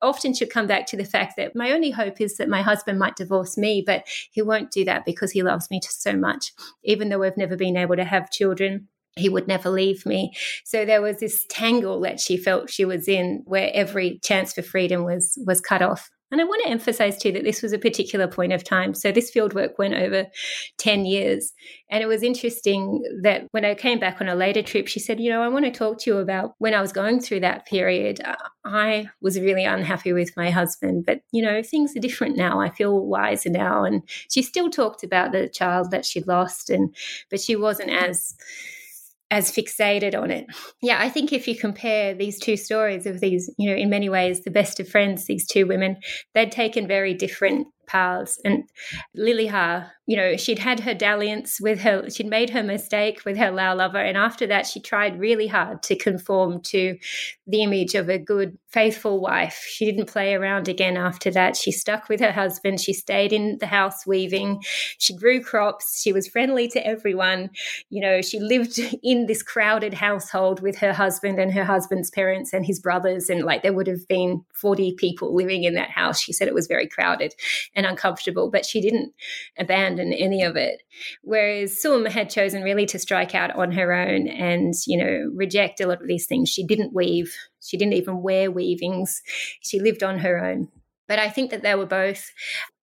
[0.01, 2.99] often she'll come back to the fact that my only hope is that my husband
[2.99, 6.53] might divorce me, but he won't do that because he loves me so much,
[6.85, 10.33] even though we've never been able to have children he would never leave me.
[10.65, 14.63] So there was this tangle that she felt she was in where every chance for
[14.63, 16.11] freedom was was cut off.
[16.31, 18.93] And I want to emphasize too that this was a particular point of time.
[18.93, 20.27] So this fieldwork went over
[20.77, 21.55] 10 years.
[21.91, 25.21] And it was interesting that when I came back on a later trip, she said,
[25.21, 27.67] You know, I want to talk to you about when I was going through that
[27.67, 28.21] period.
[28.23, 32.61] Uh, I was really unhappy with my husband, but, you know, things are different now.
[32.61, 33.85] I feel wiser now.
[33.85, 36.95] And she still talked about the child that she'd lost, and
[37.31, 38.35] but she wasn't as
[39.31, 40.47] as fixated on it.
[40.83, 44.09] Yeah, I think if you compare these two stories of these, you know, in many
[44.09, 45.97] ways, the best of friends, these two women,
[46.35, 48.39] they'd taken very different paths.
[48.45, 48.65] And
[49.17, 53.51] Liliha, you know, she'd had her dalliance with her, she'd made her mistake with her
[53.51, 53.99] Lao lover.
[53.99, 56.97] And after that, she tried really hard to conform to
[57.47, 59.65] the image of a good, faithful wife.
[59.69, 61.57] She didn't play around again after that.
[61.57, 62.81] She stuck with her husband.
[62.81, 64.63] She stayed in the house weaving.
[64.99, 66.01] She grew crops.
[66.01, 67.51] She was friendly to everyone.
[67.91, 72.53] You know, she lived in this crowded household with her husband and her husband's parents
[72.53, 73.29] and his brothers.
[73.31, 76.21] And like there would have been 40 people living in that house.
[76.21, 77.35] She said it was very crowded
[77.79, 79.15] and uncomfortable, but she didn't
[79.57, 80.83] abandon any of it.
[81.23, 85.81] Whereas Sum had chosen really to strike out on her own and, you know, reject
[85.81, 86.49] a lot of these things.
[86.49, 89.23] She didn't weave, she didn't even wear weavings,
[89.61, 90.69] she lived on her own.
[91.09, 92.31] But I think that they were both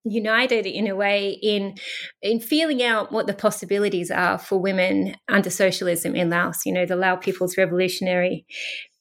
[0.03, 1.75] united in a way in
[2.21, 6.65] in feeling out what the possibilities are for women under socialism in Laos.
[6.65, 8.45] You know, the Lao People's Revolutionary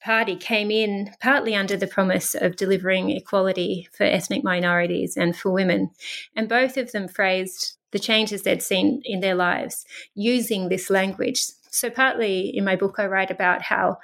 [0.02, 5.50] Party came in partly under the promise of delivering equality for ethnic minorities and for
[5.50, 5.90] women.
[6.37, 11.40] And both of them phrased the changes they'd seen in their lives using this language.
[11.70, 13.98] So, partly in my book, I write about how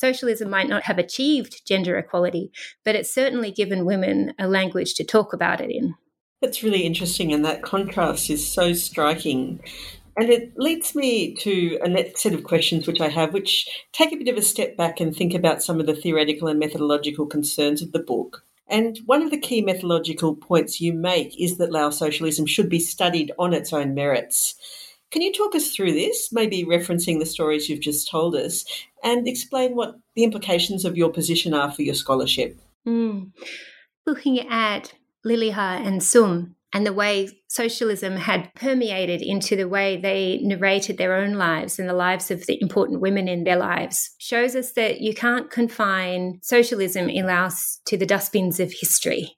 [0.00, 2.50] socialism might not have achieved gender equality,
[2.84, 5.94] but it's certainly given women a language to talk about it in.
[6.40, 9.60] That's really interesting, and that contrast is so striking
[10.16, 14.12] and it leads me to a next set of questions which I have, which take
[14.12, 17.26] a bit of a step back and think about some of the theoretical and methodological
[17.26, 18.44] concerns of the book.
[18.68, 22.78] And one of the key methodological points you make is that Lao socialism should be
[22.78, 24.54] studied on its own merits.
[25.10, 28.64] Can you talk us through this, maybe referencing the stories you've just told us,
[29.02, 32.60] and explain what the implications of your position are for your scholarship?
[32.86, 33.32] Mm.
[34.06, 34.94] Looking at
[35.26, 41.16] Liliha and Sum, and the way socialism had permeated into the way they narrated their
[41.16, 45.00] own lives and the lives of the important women in their lives shows us that
[45.00, 49.36] you can't confine socialism in Laos to the dustbins of history.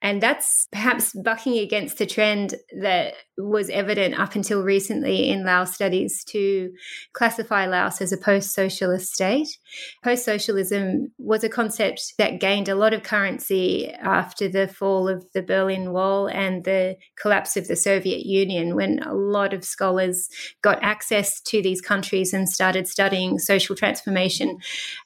[0.00, 5.74] And that's perhaps bucking against the trend that was evident up until recently in Laos
[5.74, 6.72] studies to
[7.12, 9.48] classify Laos as a post socialist state.
[10.04, 15.24] Post socialism was a concept that gained a lot of currency after the fall of
[15.32, 20.28] the Berlin Wall and the collapse of the Soviet Union, when a lot of scholars
[20.62, 24.58] got access to these countries and started studying social transformation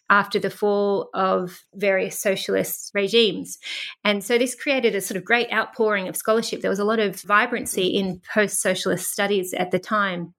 [0.09, 3.59] after the fall of various socialist regimes.
[4.05, 6.61] And so this created a sort of great outpouring of scholarship.
[6.61, 10.35] There was a lot of vibrancy in post socialist studies at the time.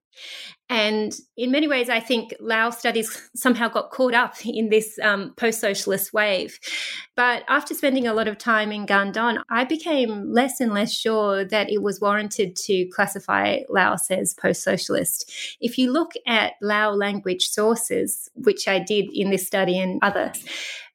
[0.69, 5.33] And in many ways, I think Lao studies somehow got caught up in this um,
[5.37, 6.59] post socialist wave.
[7.15, 11.45] But after spending a lot of time in Kandon, I became less and less sure
[11.45, 15.57] that it was warranted to classify Laos as post socialist.
[15.61, 20.43] If you look at Lao language sources, which I did in this study and others,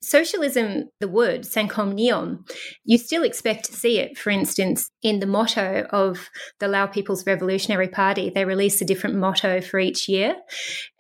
[0.05, 2.45] Socialism, the word, Sangkomnion,
[2.85, 4.19] you still expect to see it.
[4.19, 9.15] For instance, in the motto of the Lao People's Revolutionary Party, they release a different
[9.15, 10.37] motto for each year.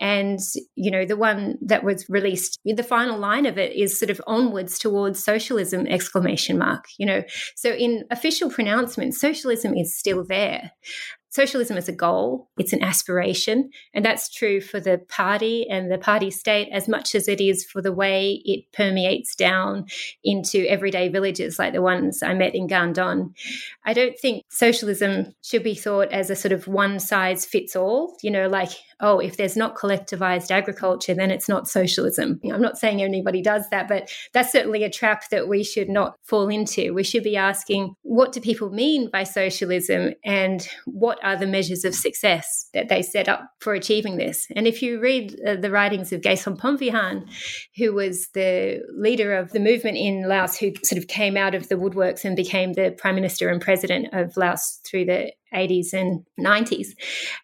[0.00, 0.38] And,
[0.74, 4.20] you know, the one that was released, the final line of it is sort of
[4.26, 7.22] onwards towards socialism, exclamation mark, you know.
[7.56, 10.72] So in official pronouncements, socialism is still there
[11.32, 13.70] socialism is a goal, it's an aspiration.
[13.94, 17.64] And that's true for the party and the party state as much as it is
[17.64, 19.86] for the way it permeates down
[20.22, 23.34] into everyday villages like the ones I met in Kandon.
[23.84, 28.16] I don't think socialism should be thought as a sort of one size fits all,
[28.22, 32.40] you know, like oh, if there's not collectivized agriculture, then it's not socialism.
[32.50, 36.14] I'm not saying anybody does that, but that's certainly a trap that we should not
[36.22, 36.94] fall into.
[36.94, 41.84] We should be asking, what do people mean by socialism and what are the measures
[41.84, 44.46] of success that they set up for achieving this?
[44.54, 47.28] And if you read uh, the writings of Kaysone Phomvihane,
[47.76, 51.68] who was the leader of the movement in Laos, who sort of came out of
[51.68, 56.24] the woodworks and became the prime minister and president of Laos through the 80s and
[56.38, 56.88] 90s.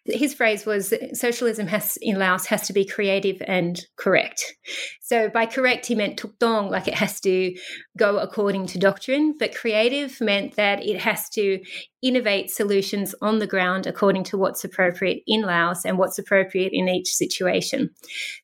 [0.05, 4.55] His phrase was socialism has in Laos has to be creative and correct.
[5.01, 7.55] So by correct he meant tuk dong, like it has to
[7.97, 11.59] go according to doctrine, but creative meant that it has to
[12.01, 16.87] innovate solutions on the ground according to what's appropriate in Laos and what's appropriate in
[16.87, 17.89] each situation.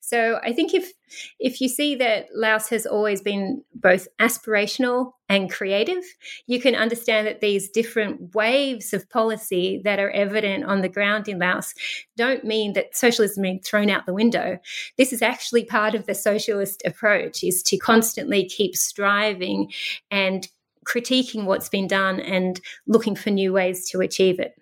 [0.08, 0.92] So I think if
[1.40, 6.04] if you see that Laos has always been both aspirational and creative,
[6.46, 11.28] you can understand that these different waves of policy that are evident on the ground
[11.28, 11.74] in Laos
[12.16, 14.60] don't mean that socialism been thrown out the window.
[14.96, 19.72] This is actually part of the socialist approach is to constantly keep striving
[20.12, 20.48] and
[20.86, 24.54] critiquing what's been done and looking for new ways to achieve it.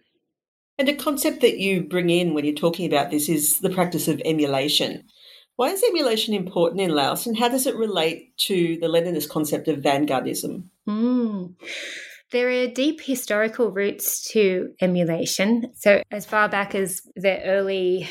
[0.79, 4.07] And a concept that you bring in when you're talking about this is the practice
[4.07, 5.03] of emulation.
[5.55, 9.67] Why is emulation important in Laos and how does it relate to the Leninist concept
[9.67, 10.63] of vanguardism?
[10.87, 11.55] Mm.
[12.31, 15.71] There are deep historical roots to emulation.
[15.75, 18.09] So, as far back as the early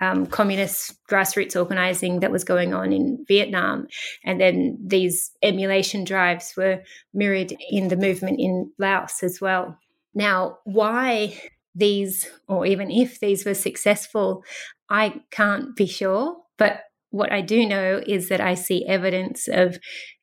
[0.00, 3.86] um, communist grassroots organizing that was going on in Vietnam,
[4.24, 6.82] and then these emulation drives were
[7.14, 9.78] mirrored in the movement in Laos as well.
[10.14, 11.40] Now, why
[11.72, 14.42] these, or even if these were successful,
[14.88, 16.38] I can't be sure.
[16.60, 19.78] But what I do know is that I see evidence of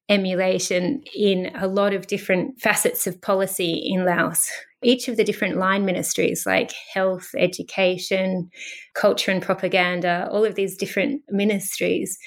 [0.08, 4.50] emulation in a lot of different facets of policy in Laos.
[4.84, 8.50] Each of the different line ministries, like health, education,
[8.94, 12.18] culture and propaganda, all of these different ministries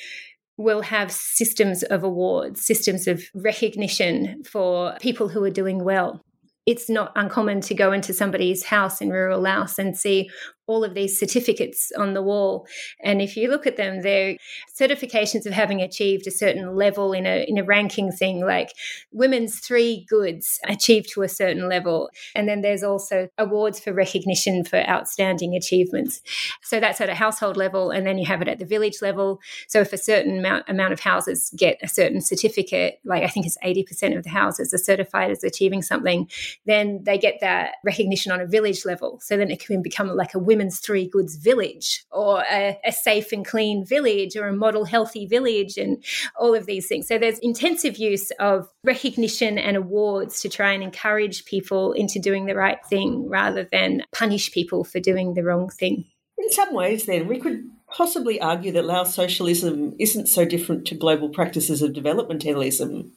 [0.58, 6.20] will have systems of awards, systems of recognition for people who are doing well
[6.66, 10.30] it's not uncommon to go into somebody's house in rural Laos and see
[10.70, 12.64] all of these certificates on the wall.
[13.02, 14.36] And if you look at them, they're
[14.80, 18.70] certifications of having achieved a certain level in a in a ranking thing, like
[19.10, 22.08] women's three goods achieved to a certain level.
[22.36, 26.22] And then there's also awards for recognition for outstanding achievements.
[26.62, 29.40] So that's at a household level, and then you have it at the village level.
[29.66, 33.44] So if a certain amount amount of houses get a certain certificate, like I think
[33.44, 36.30] it's 80% of the houses are certified as achieving something,
[36.66, 39.18] then they get that recognition on a village level.
[39.20, 42.92] So then it can become like a women women's three goods village or a, a
[42.92, 46.04] safe and clean village or a model healthy village and
[46.38, 47.08] all of these things.
[47.08, 52.44] So there's intensive use of recognition and awards to try and encourage people into doing
[52.44, 56.04] the right thing rather than punish people for doing the wrong thing.
[56.36, 60.94] In some ways, then, we could possibly argue that Laos socialism isn't so different to
[60.94, 63.10] global practices of developmentalism.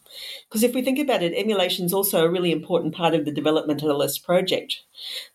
[0.49, 3.31] Because if we think about it, emulation is also a really important part of the
[3.31, 4.81] developmentalist project.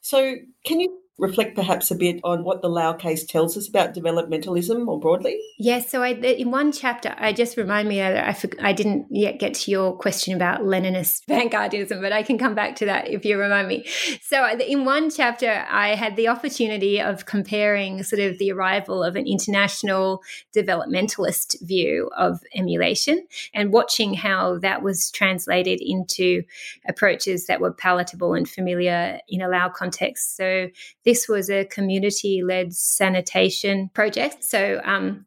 [0.03, 3.95] So, can you reflect perhaps a bit on what the Lao case tells us about
[3.95, 5.39] developmentalism more broadly?
[5.59, 5.91] Yes.
[5.91, 8.25] so I, in one chapter, I just remind me that
[8.61, 12.55] I, I didn't yet get to your question about Leninist vanguardism, but I can come
[12.55, 13.87] back to that if you remind me.
[14.23, 19.16] So in one chapter, I had the opportunity of comparing sort of the arrival of
[19.16, 20.23] an international
[20.55, 26.43] developmentalist view of emulation and watching how that was translated into
[26.89, 30.37] approaches that were palatable and familiar in a Lao context.
[30.37, 30.69] So
[31.09, 34.45] this was a community led sanitation project.
[34.45, 35.25] So, um,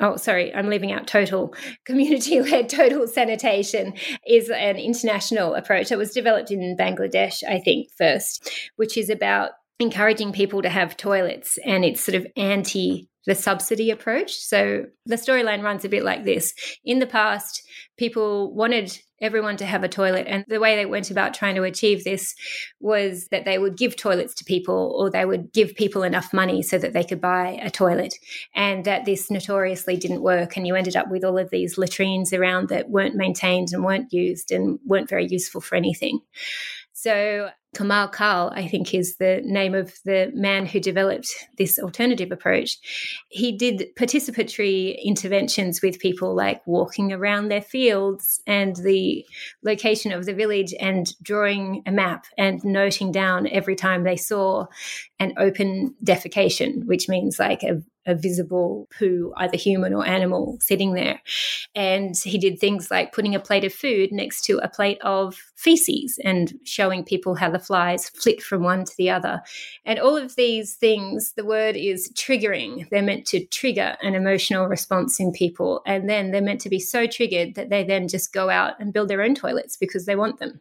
[0.00, 1.54] Oh, sorry, I'm leaving out total.
[1.84, 3.92] Community led total sanitation
[4.26, 9.50] is an international approach that was developed in Bangladesh, I think, first, which is about
[9.78, 14.36] encouraging people to have toilets and it's sort of anti the subsidy approach.
[14.36, 16.54] So the storyline runs a bit like this.
[16.84, 17.62] In the past,
[17.96, 20.26] people wanted everyone to have a toilet.
[20.28, 22.34] And the way they went about trying to achieve this
[22.80, 26.62] was that they would give toilets to people or they would give people enough money
[26.62, 28.14] so that they could buy a toilet.
[28.54, 30.56] And that this notoriously didn't work.
[30.56, 34.12] And you ended up with all of these latrines around that weren't maintained and weren't
[34.12, 36.20] used and weren't very useful for anything.
[36.92, 42.32] So Kamal Kar, I think, is the name of the man who developed this alternative
[42.32, 42.78] approach.
[43.28, 49.24] He did participatory interventions with people like walking around their fields and the
[49.62, 54.66] location of the village and drawing a map and noting down every time they saw
[55.20, 60.94] an open defecation, which means like a a visible poo, either human or animal, sitting
[60.94, 61.20] there.
[61.74, 65.36] And he did things like putting a plate of food next to a plate of
[65.56, 69.42] feces and showing people how the flies flit from one to the other.
[69.84, 72.88] And all of these things, the word is triggering.
[72.90, 75.82] They're meant to trigger an emotional response in people.
[75.86, 78.92] And then they're meant to be so triggered that they then just go out and
[78.92, 80.60] build their own toilets because they want them.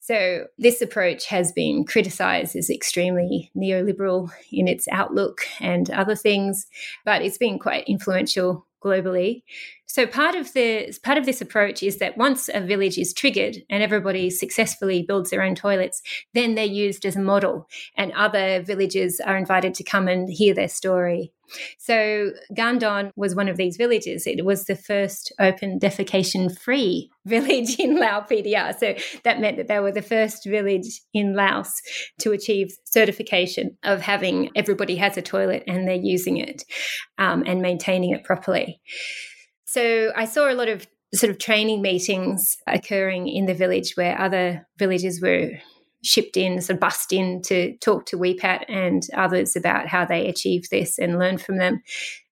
[0.00, 6.68] So, this approach has been criticized as extremely neoliberal in its outlook and other things,
[7.04, 9.42] but it's been quite influential globally.
[9.86, 13.58] So part of the part of this approach is that once a village is triggered
[13.70, 16.02] and everybody successfully builds their own toilets,
[16.34, 20.54] then they're used as a model, and other villages are invited to come and hear
[20.54, 21.32] their story
[21.78, 24.26] so Kandon was one of these villages.
[24.26, 28.78] It was the first open defecation free village in Lao PDR.
[28.78, 31.80] So that meant that they were the first village in Laos
[32.20, 36.64] to achieve certification of having everybody has a toilet and they're using it
[37.18, 38.80] um, and maintaining it properly.
[39.76, 44.18] So I saw a lot of sort of training meetings occurring in the village where
[44.18, 45.50] other villages were
[46.02, 50.28] shipped in, sort of bussed in to talk to WEPAT and others about how they
[50.28, 51.82] achieve this and learn from them.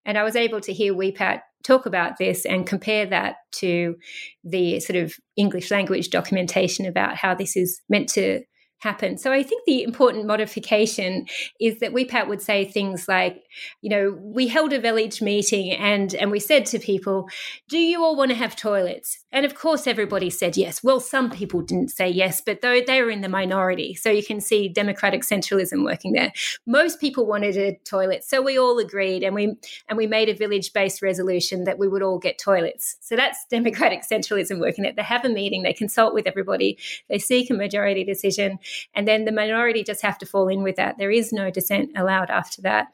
[0.07, 3.97] And I was able to hear WEPAT talk about this and compare that to
[4.43, 8.41] the sort of English language documentation about how this is meant to
[8.85, 9.17] happen.
[9.17, 11.27] So I think the important modification
[11.59, 13.43] is that WEPAT would say things like,
[13.81, 17.29] you know, we held a village meeting and and we said to people,
[17.67, 19.25] do you all want to have toilets?
[19.33, 20.85] And of course everybody said yes.
[20.85, 23.95] Well, some people didn't say yes, but though they were in the minority.
[23.95, 26.33] So you can see democratic centralism working there.
[26.67, 28.23] Most people wanted a toilet.
[28.23, 29.57] So we all agreed and we
[29.89, 32.97] and we made a village-based resolution that we would all get toilets.
[33.01, 34.93] So that's democratic centralism working there.
[34.93, 36.79] They have a meeting, they consult with everybody,
[37.09, 38.59] they seek a majority decision
[38.95, 40.99] and then the minority just have to fall in with that.
[40.99, 42.89] There is no dissent allowed after that.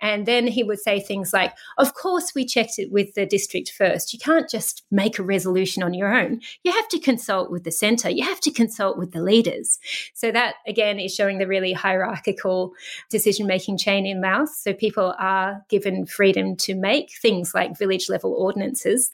[0.00, 3.70] And then he would say things like, Of course, we checked it with the district
[3.70, 4.12] first.
[4.12, 6.40] You can't just make a resolution on your own.
[6.62, 9.78] You have to consult with the centre, you have to consult with the leaders.
[10.14, 12.72] So, that again is showing the really hierarchical
[13.10, 14.56] decision making chain in Laos.
[14.56, 19.10] So, people are given freedom to make things like village level ordinances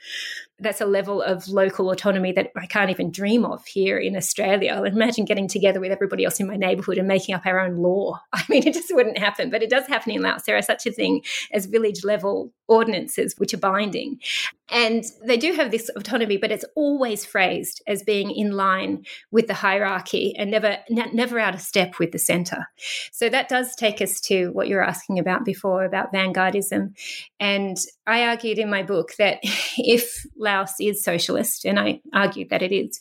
[0.63, 4.83] that's a level of local autonomy that I can't even dream of here in Australia.
[4.85, 8.21] Imagine getting together with everybody else in my neighborhood and making up our own law.
[8.33, 10.45] I mean, it just wouldn't happen, but it does happen in Laos.
[10.45, 14.19] There are such a thing as village level ordinances which are binding.
[14.71, 19.47] And they do have this autonomy, but it's always phrased as being in line with
[19.47, 22.67] the hierarchy and never never out of step with the center.
[23.13, 26.97] So that does take us to what you were asking about before about vanguardism.
[27.39, 32.63] And I argued in my book that if Laos is socialist, and I argued that
[32.63, 33.01] it is,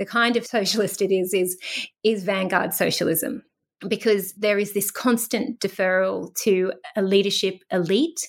[0.00, 1.56] the kind of socialist it is is
[2.02, 3.44] is vanguard socialism
[3.88, 8.20] because there is this constant deferral to a leadership elite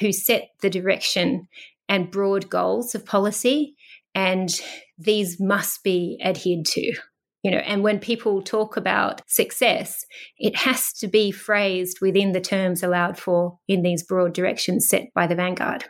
[0.00, 1.48] who set the direction
[1.88, 3.76] and broad goals of policy,
[4.14, 4.60] and
[4.98, 6.94] these must be adhered to.
[7.42, 10.04] You know, and when people talk about success,
[10.36, 15.14] it has to be phrased within the terms allowed for in these broad directions set
[15.14, 15.84] by the vanguard.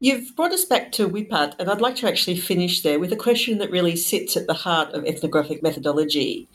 [0.00, 3.16] You've brought us back to WEPAT, and I'd like to actually finish there with a
[3.16, 6.48] question that really sits at the heart of ethnographic methodology.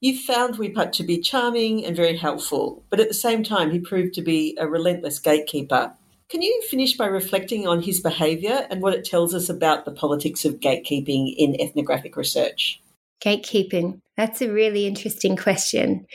[0.00, 3.80] You found WEPAT to be charming and very helpful, but at the same time, he
[3.80, 5.92] proved to be a relentless gatekeeper.
[6.28, 9.92] Can you finish by reflecting on his behaviour and what it tells us about the
[9.92, 12.80] politics of gatekeeping in ethnographic research?
[13.24, 14.00] Gatekeeping.
[14.16, 16.06] That's a really interesting question.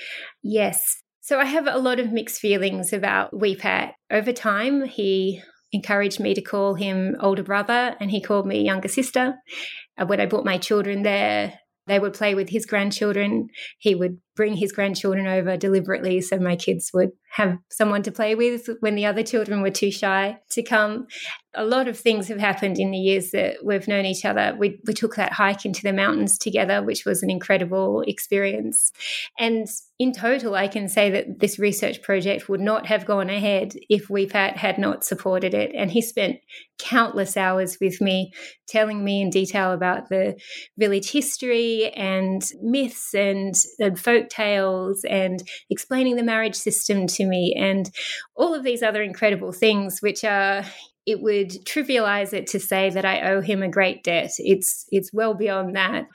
[0.41, 1.01] Yes.
[1.19, 3.93] So I have a lot of mixed feelings about WEPAT.
[4.11, 5.41] Over time, he
[5.73, 9.35] encouraged me to call him older brother and he called me younger sister.
[9.97, 13.49] Uh, when I brought my children there, they would play with his grandchildren.
[13.77, 18.35] He would bring his grandchildren over deliberately so my kids would have someone to play
[18.35, 21.07] with when the other children were too shy to come.
[21.55, 24.55] A lot of things have happened in the years that we've known each other.
[24.57, 28.91] We, we took that hike into the mountains together, which was an incredible experience.
[29.39, 29.67] And
[29.99, 34.09] in total, I can say that this research project would not have gone ahead if
[34.09, 35.71] WEPAT had not supported it.
[35.75, 36.37] And he spent
[36.79, 38.31] countless hours with me,
[38.67, 40.35] telling me in detail about the
[40.77, 47.55] village history and myths and, and folk tales and explaining the marriage system to me
[47.57, 47.89] and
[48.35, 50.63] all of these other incredible things, which are
[51.05, 54.31] it would trivialize it to say that I owe him a great debt.
[54.37, 56.05] It's it's well beyond that.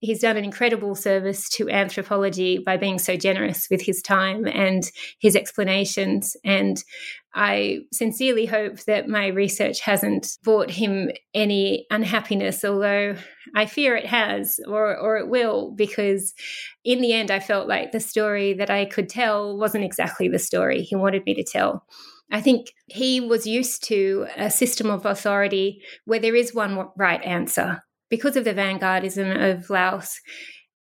[0.00, 4.82] He's done an incredible service to anthropology by being so generous with his time and
[5.20, 6.38] his explanations.
[6.42, 6.82] And
[7.34, 13.14] I sincerely hope that my research hasn't brought him any unhappiness, although
[13.54, 16.32] I fear it has or, or it will, because
[16.82, 20.38] in the end, I felt like the story that I could tell wasn't exactly the
[20.38, 21.84] story he wanted me to tell.
[22.32, 27.22] I think he was used to a system of authority where there is one right
[27.22, 30.20] answer because of the vanguardism of Laos,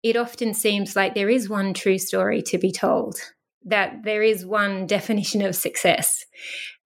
[0.04, 3.18] it often seems like there is one true story to be told,
[3.66, 6.24] that there is one definition of success.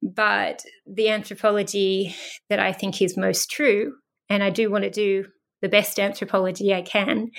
[0.02, 2.16] But the anthropology
[2.50, 3.96] that I think is most true,
[4.30, 5.26] and I do want to do
[5.62, 7.32] the best anthropology I can,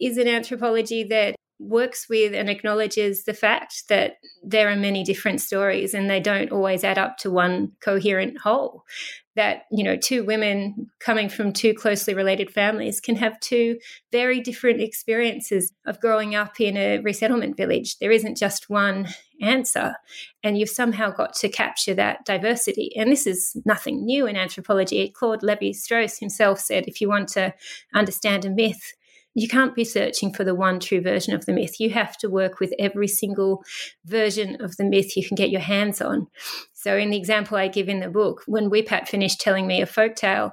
[0.00, 5.40] is an anthropology that works with and acknowledges the fact that there are many different
[5.40, 8.84] stories and they don't always add up to one coherent whole
[9.36, 13.78] that you know two women coming from two closely related families can have two
[14.10, 17.98] very different experiences of growing up in a resettlement village.
[17.98, 19.08] There isn't just one
[19.40, 19.94] answer
[20.42, 22.90] and you've somehow got to capture that diversity.
[22.96, 25.10] And this is nothing new in anthropology.
[25.10, 27.54] Claude Lévi-Strauss himself said if you want to
[27.94, 28.94] understand a myth
[29.38, 31.78] You can't be searching for the one true version of the myth.
[31.78, 33.62] You have to work with every single
[34.06, 36.28] version of the myth you can get your hands on.
[36.72, 39.86] So, in the example I give in the book, when Wipat finished telling me a
[39.86, 40.52] folk tale,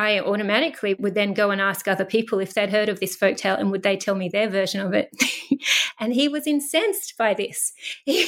[0.00, 3.36] I automatically would then go and ask other people if they'd heard of this folk
[3.36, 5.10] tale and would they tell me their version of it.
[6.00, 7.74] and he was incensed by this.
[8.06, 8.24] He,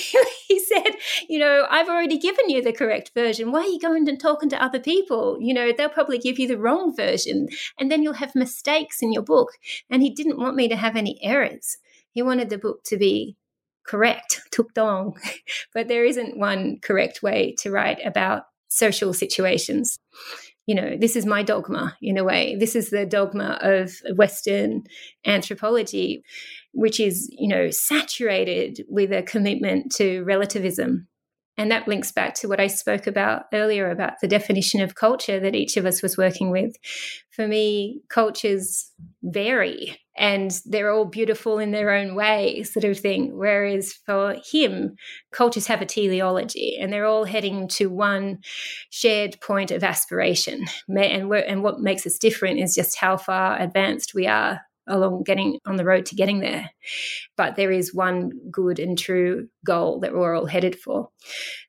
[0.49, 0.97] he, said,
[1.31, 3.53] You know, I've already given you the correct version.
[3.53, 5.39] Why are you going and talking to other people?
[5.41, 7.49] You know, they'll probably give you the wrong version
[7.79, 9.53] and then you'll have mistakes in your book.
[9.89, 11.79] And he didn't want me to have any errors.
[12.11, 13.39] He wanted the book to be
[13.87, 15.19] correct, tuk dong.
[15.75, 19.99] but there isn't one correct way to write about social situations
[20.67, 22.57] you know, this is my dogma in a way.
[22.57, 24.85] This is the dogma of Western
[25.27, 26.23] anthropology,
[26.73, 31.09] which is, you know, saturated with a commitment to relativism.
[31.59, 35.39] And that links back to what I spoke about earlier about the definition of culture
[35.39, 36.75] that each of us was working with.
[37.31, 38.91] For me, cultures
[39.23, 43.37] vary and they're all beautiful in their own way, sort of thing.
[43.37, 44.97] Whereas for him,
[45.31, 48.39] cultures have a teleology and they're all heading to one
[48.91, 50.65] shared point of aspiration.
[50.89, 55.59] And, and what makes us different is just how far advanced we are along getting
[55.67, 56.71] on the road to getting there.
[57.37, 61.09] But there is one good and true goal that we're all headed for.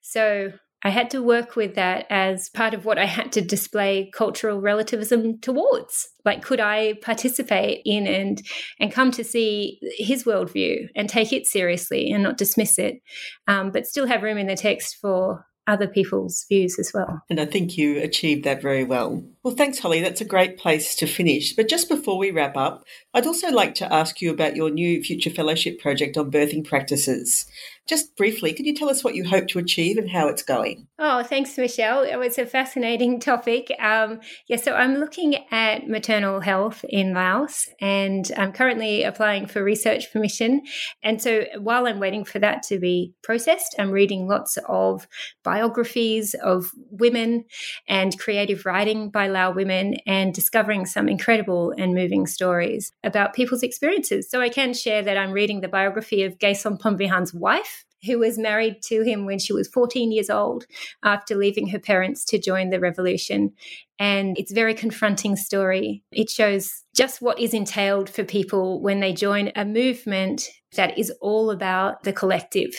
[0.02, 0.52] So
[0.86, 4.60] I had to work with that as part of what I had to display cultural
[4.60, 6.10] relativism towards.
[6.26, 8.42] Like, could I participate in and
[8.78, 13.00] and come to see his worldview and take it seriously and not dismiss it,
[13.48, 17.22] um, but still have room in the text for other people's views as well.
[17.30, 19.24] And I think you achieved that very well.
[19.42, 20.00] Well, thanks, Holly.
[20.00, 21.54] That's a great place to finish.
[21.54, 25.02] But just before we wrap up, I'd also like to ask you about your new
[25.02, 27.46] Future Fellowship project on birthing practices.
[27.86, 30.88] Just briefly, could you tell us what you hope to achieve and how it's going?
[30.98, 32.02] Oh, thanks, Michele.
[32.02, 33.70] It was a fascinating topic.
[33.78, 39.62] Um, yeah, so I'm looking at maternal health in Laos and I'm currently applying for
[39.62, 40.62] research permission.
[41.02, 45.06] And so while I'm waiting for that to be processed, I'm reading lots of
[45.42, 47.44] biographies of women
[47.86, 53.62] and creative writing by Lao women and discovering some incredible and moving stories about people's
[53.62, 54.30] experiences.
[54.30, 57.73] So I can share that I'm reading the biography of Kaysone Phomvihane's wife
[58.06, 60.66] who was married to him when she was 14 years old
[61.02, 63.52] after leaving her parents to join the revolution.
[63.98, 66.02] And it's a very confronting story.
[66.10, 71.12] It shows just what is entailed for people when they join a movement that is
[71.20, 72.74] all about the collective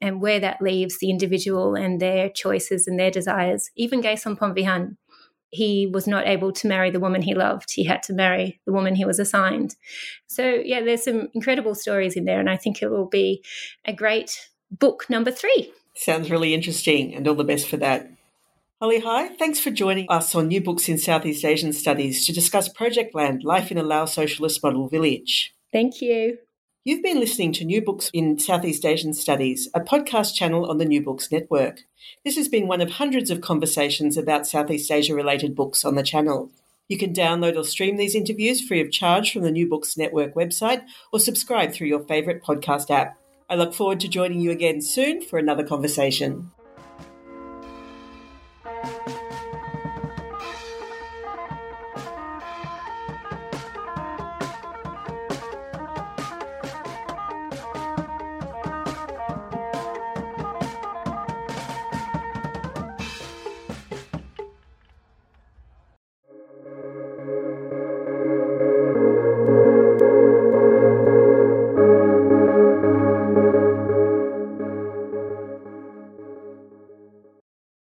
[0.00, 3.70] and where that leaves the individual and their choices and their desires.
[3.76, 4.96] Even Kaysone Phomvihane,
[5.50, 7.72] he was not able to marry the woman he loved.
[7.72, 9.76] He had to marry the woman he was assigned.
[10.26, 13.44] So, yeah, there's some incredible stories in there, and I think it will be
[13.84, 14.48] a great
[14.78, 15.72] book number three.
[15.94, 18.10] Sounds really interesting, and all the best for that.
[18.80, 19.28] Holly High.
[19.28, 23.70] thanks for joining us on New Books in Southeast Asian Studies to discuss Projectland Life
[23.70, 25.54] in a Lao Socialist Model Village.
[25.70, 26.38] Thank you.
[26.82, 30.84] You've been listening to New Books in Southeast Asian Studies, a podcast channel on the
[30.84, 31.82] New Books Network.
[32.24, 36.02] This has been one of hundreds of conversations about Southeast Asia related books on the
[36.02, 36.50] channel.
[36.88, 40.34] You can download or stream these interviews free of charge from the New Books Network
[40.34, 43.16] website or subscribe through your favourite podcast app.
[43.52, 46.52] I look forward to joining you again soon for another conversation.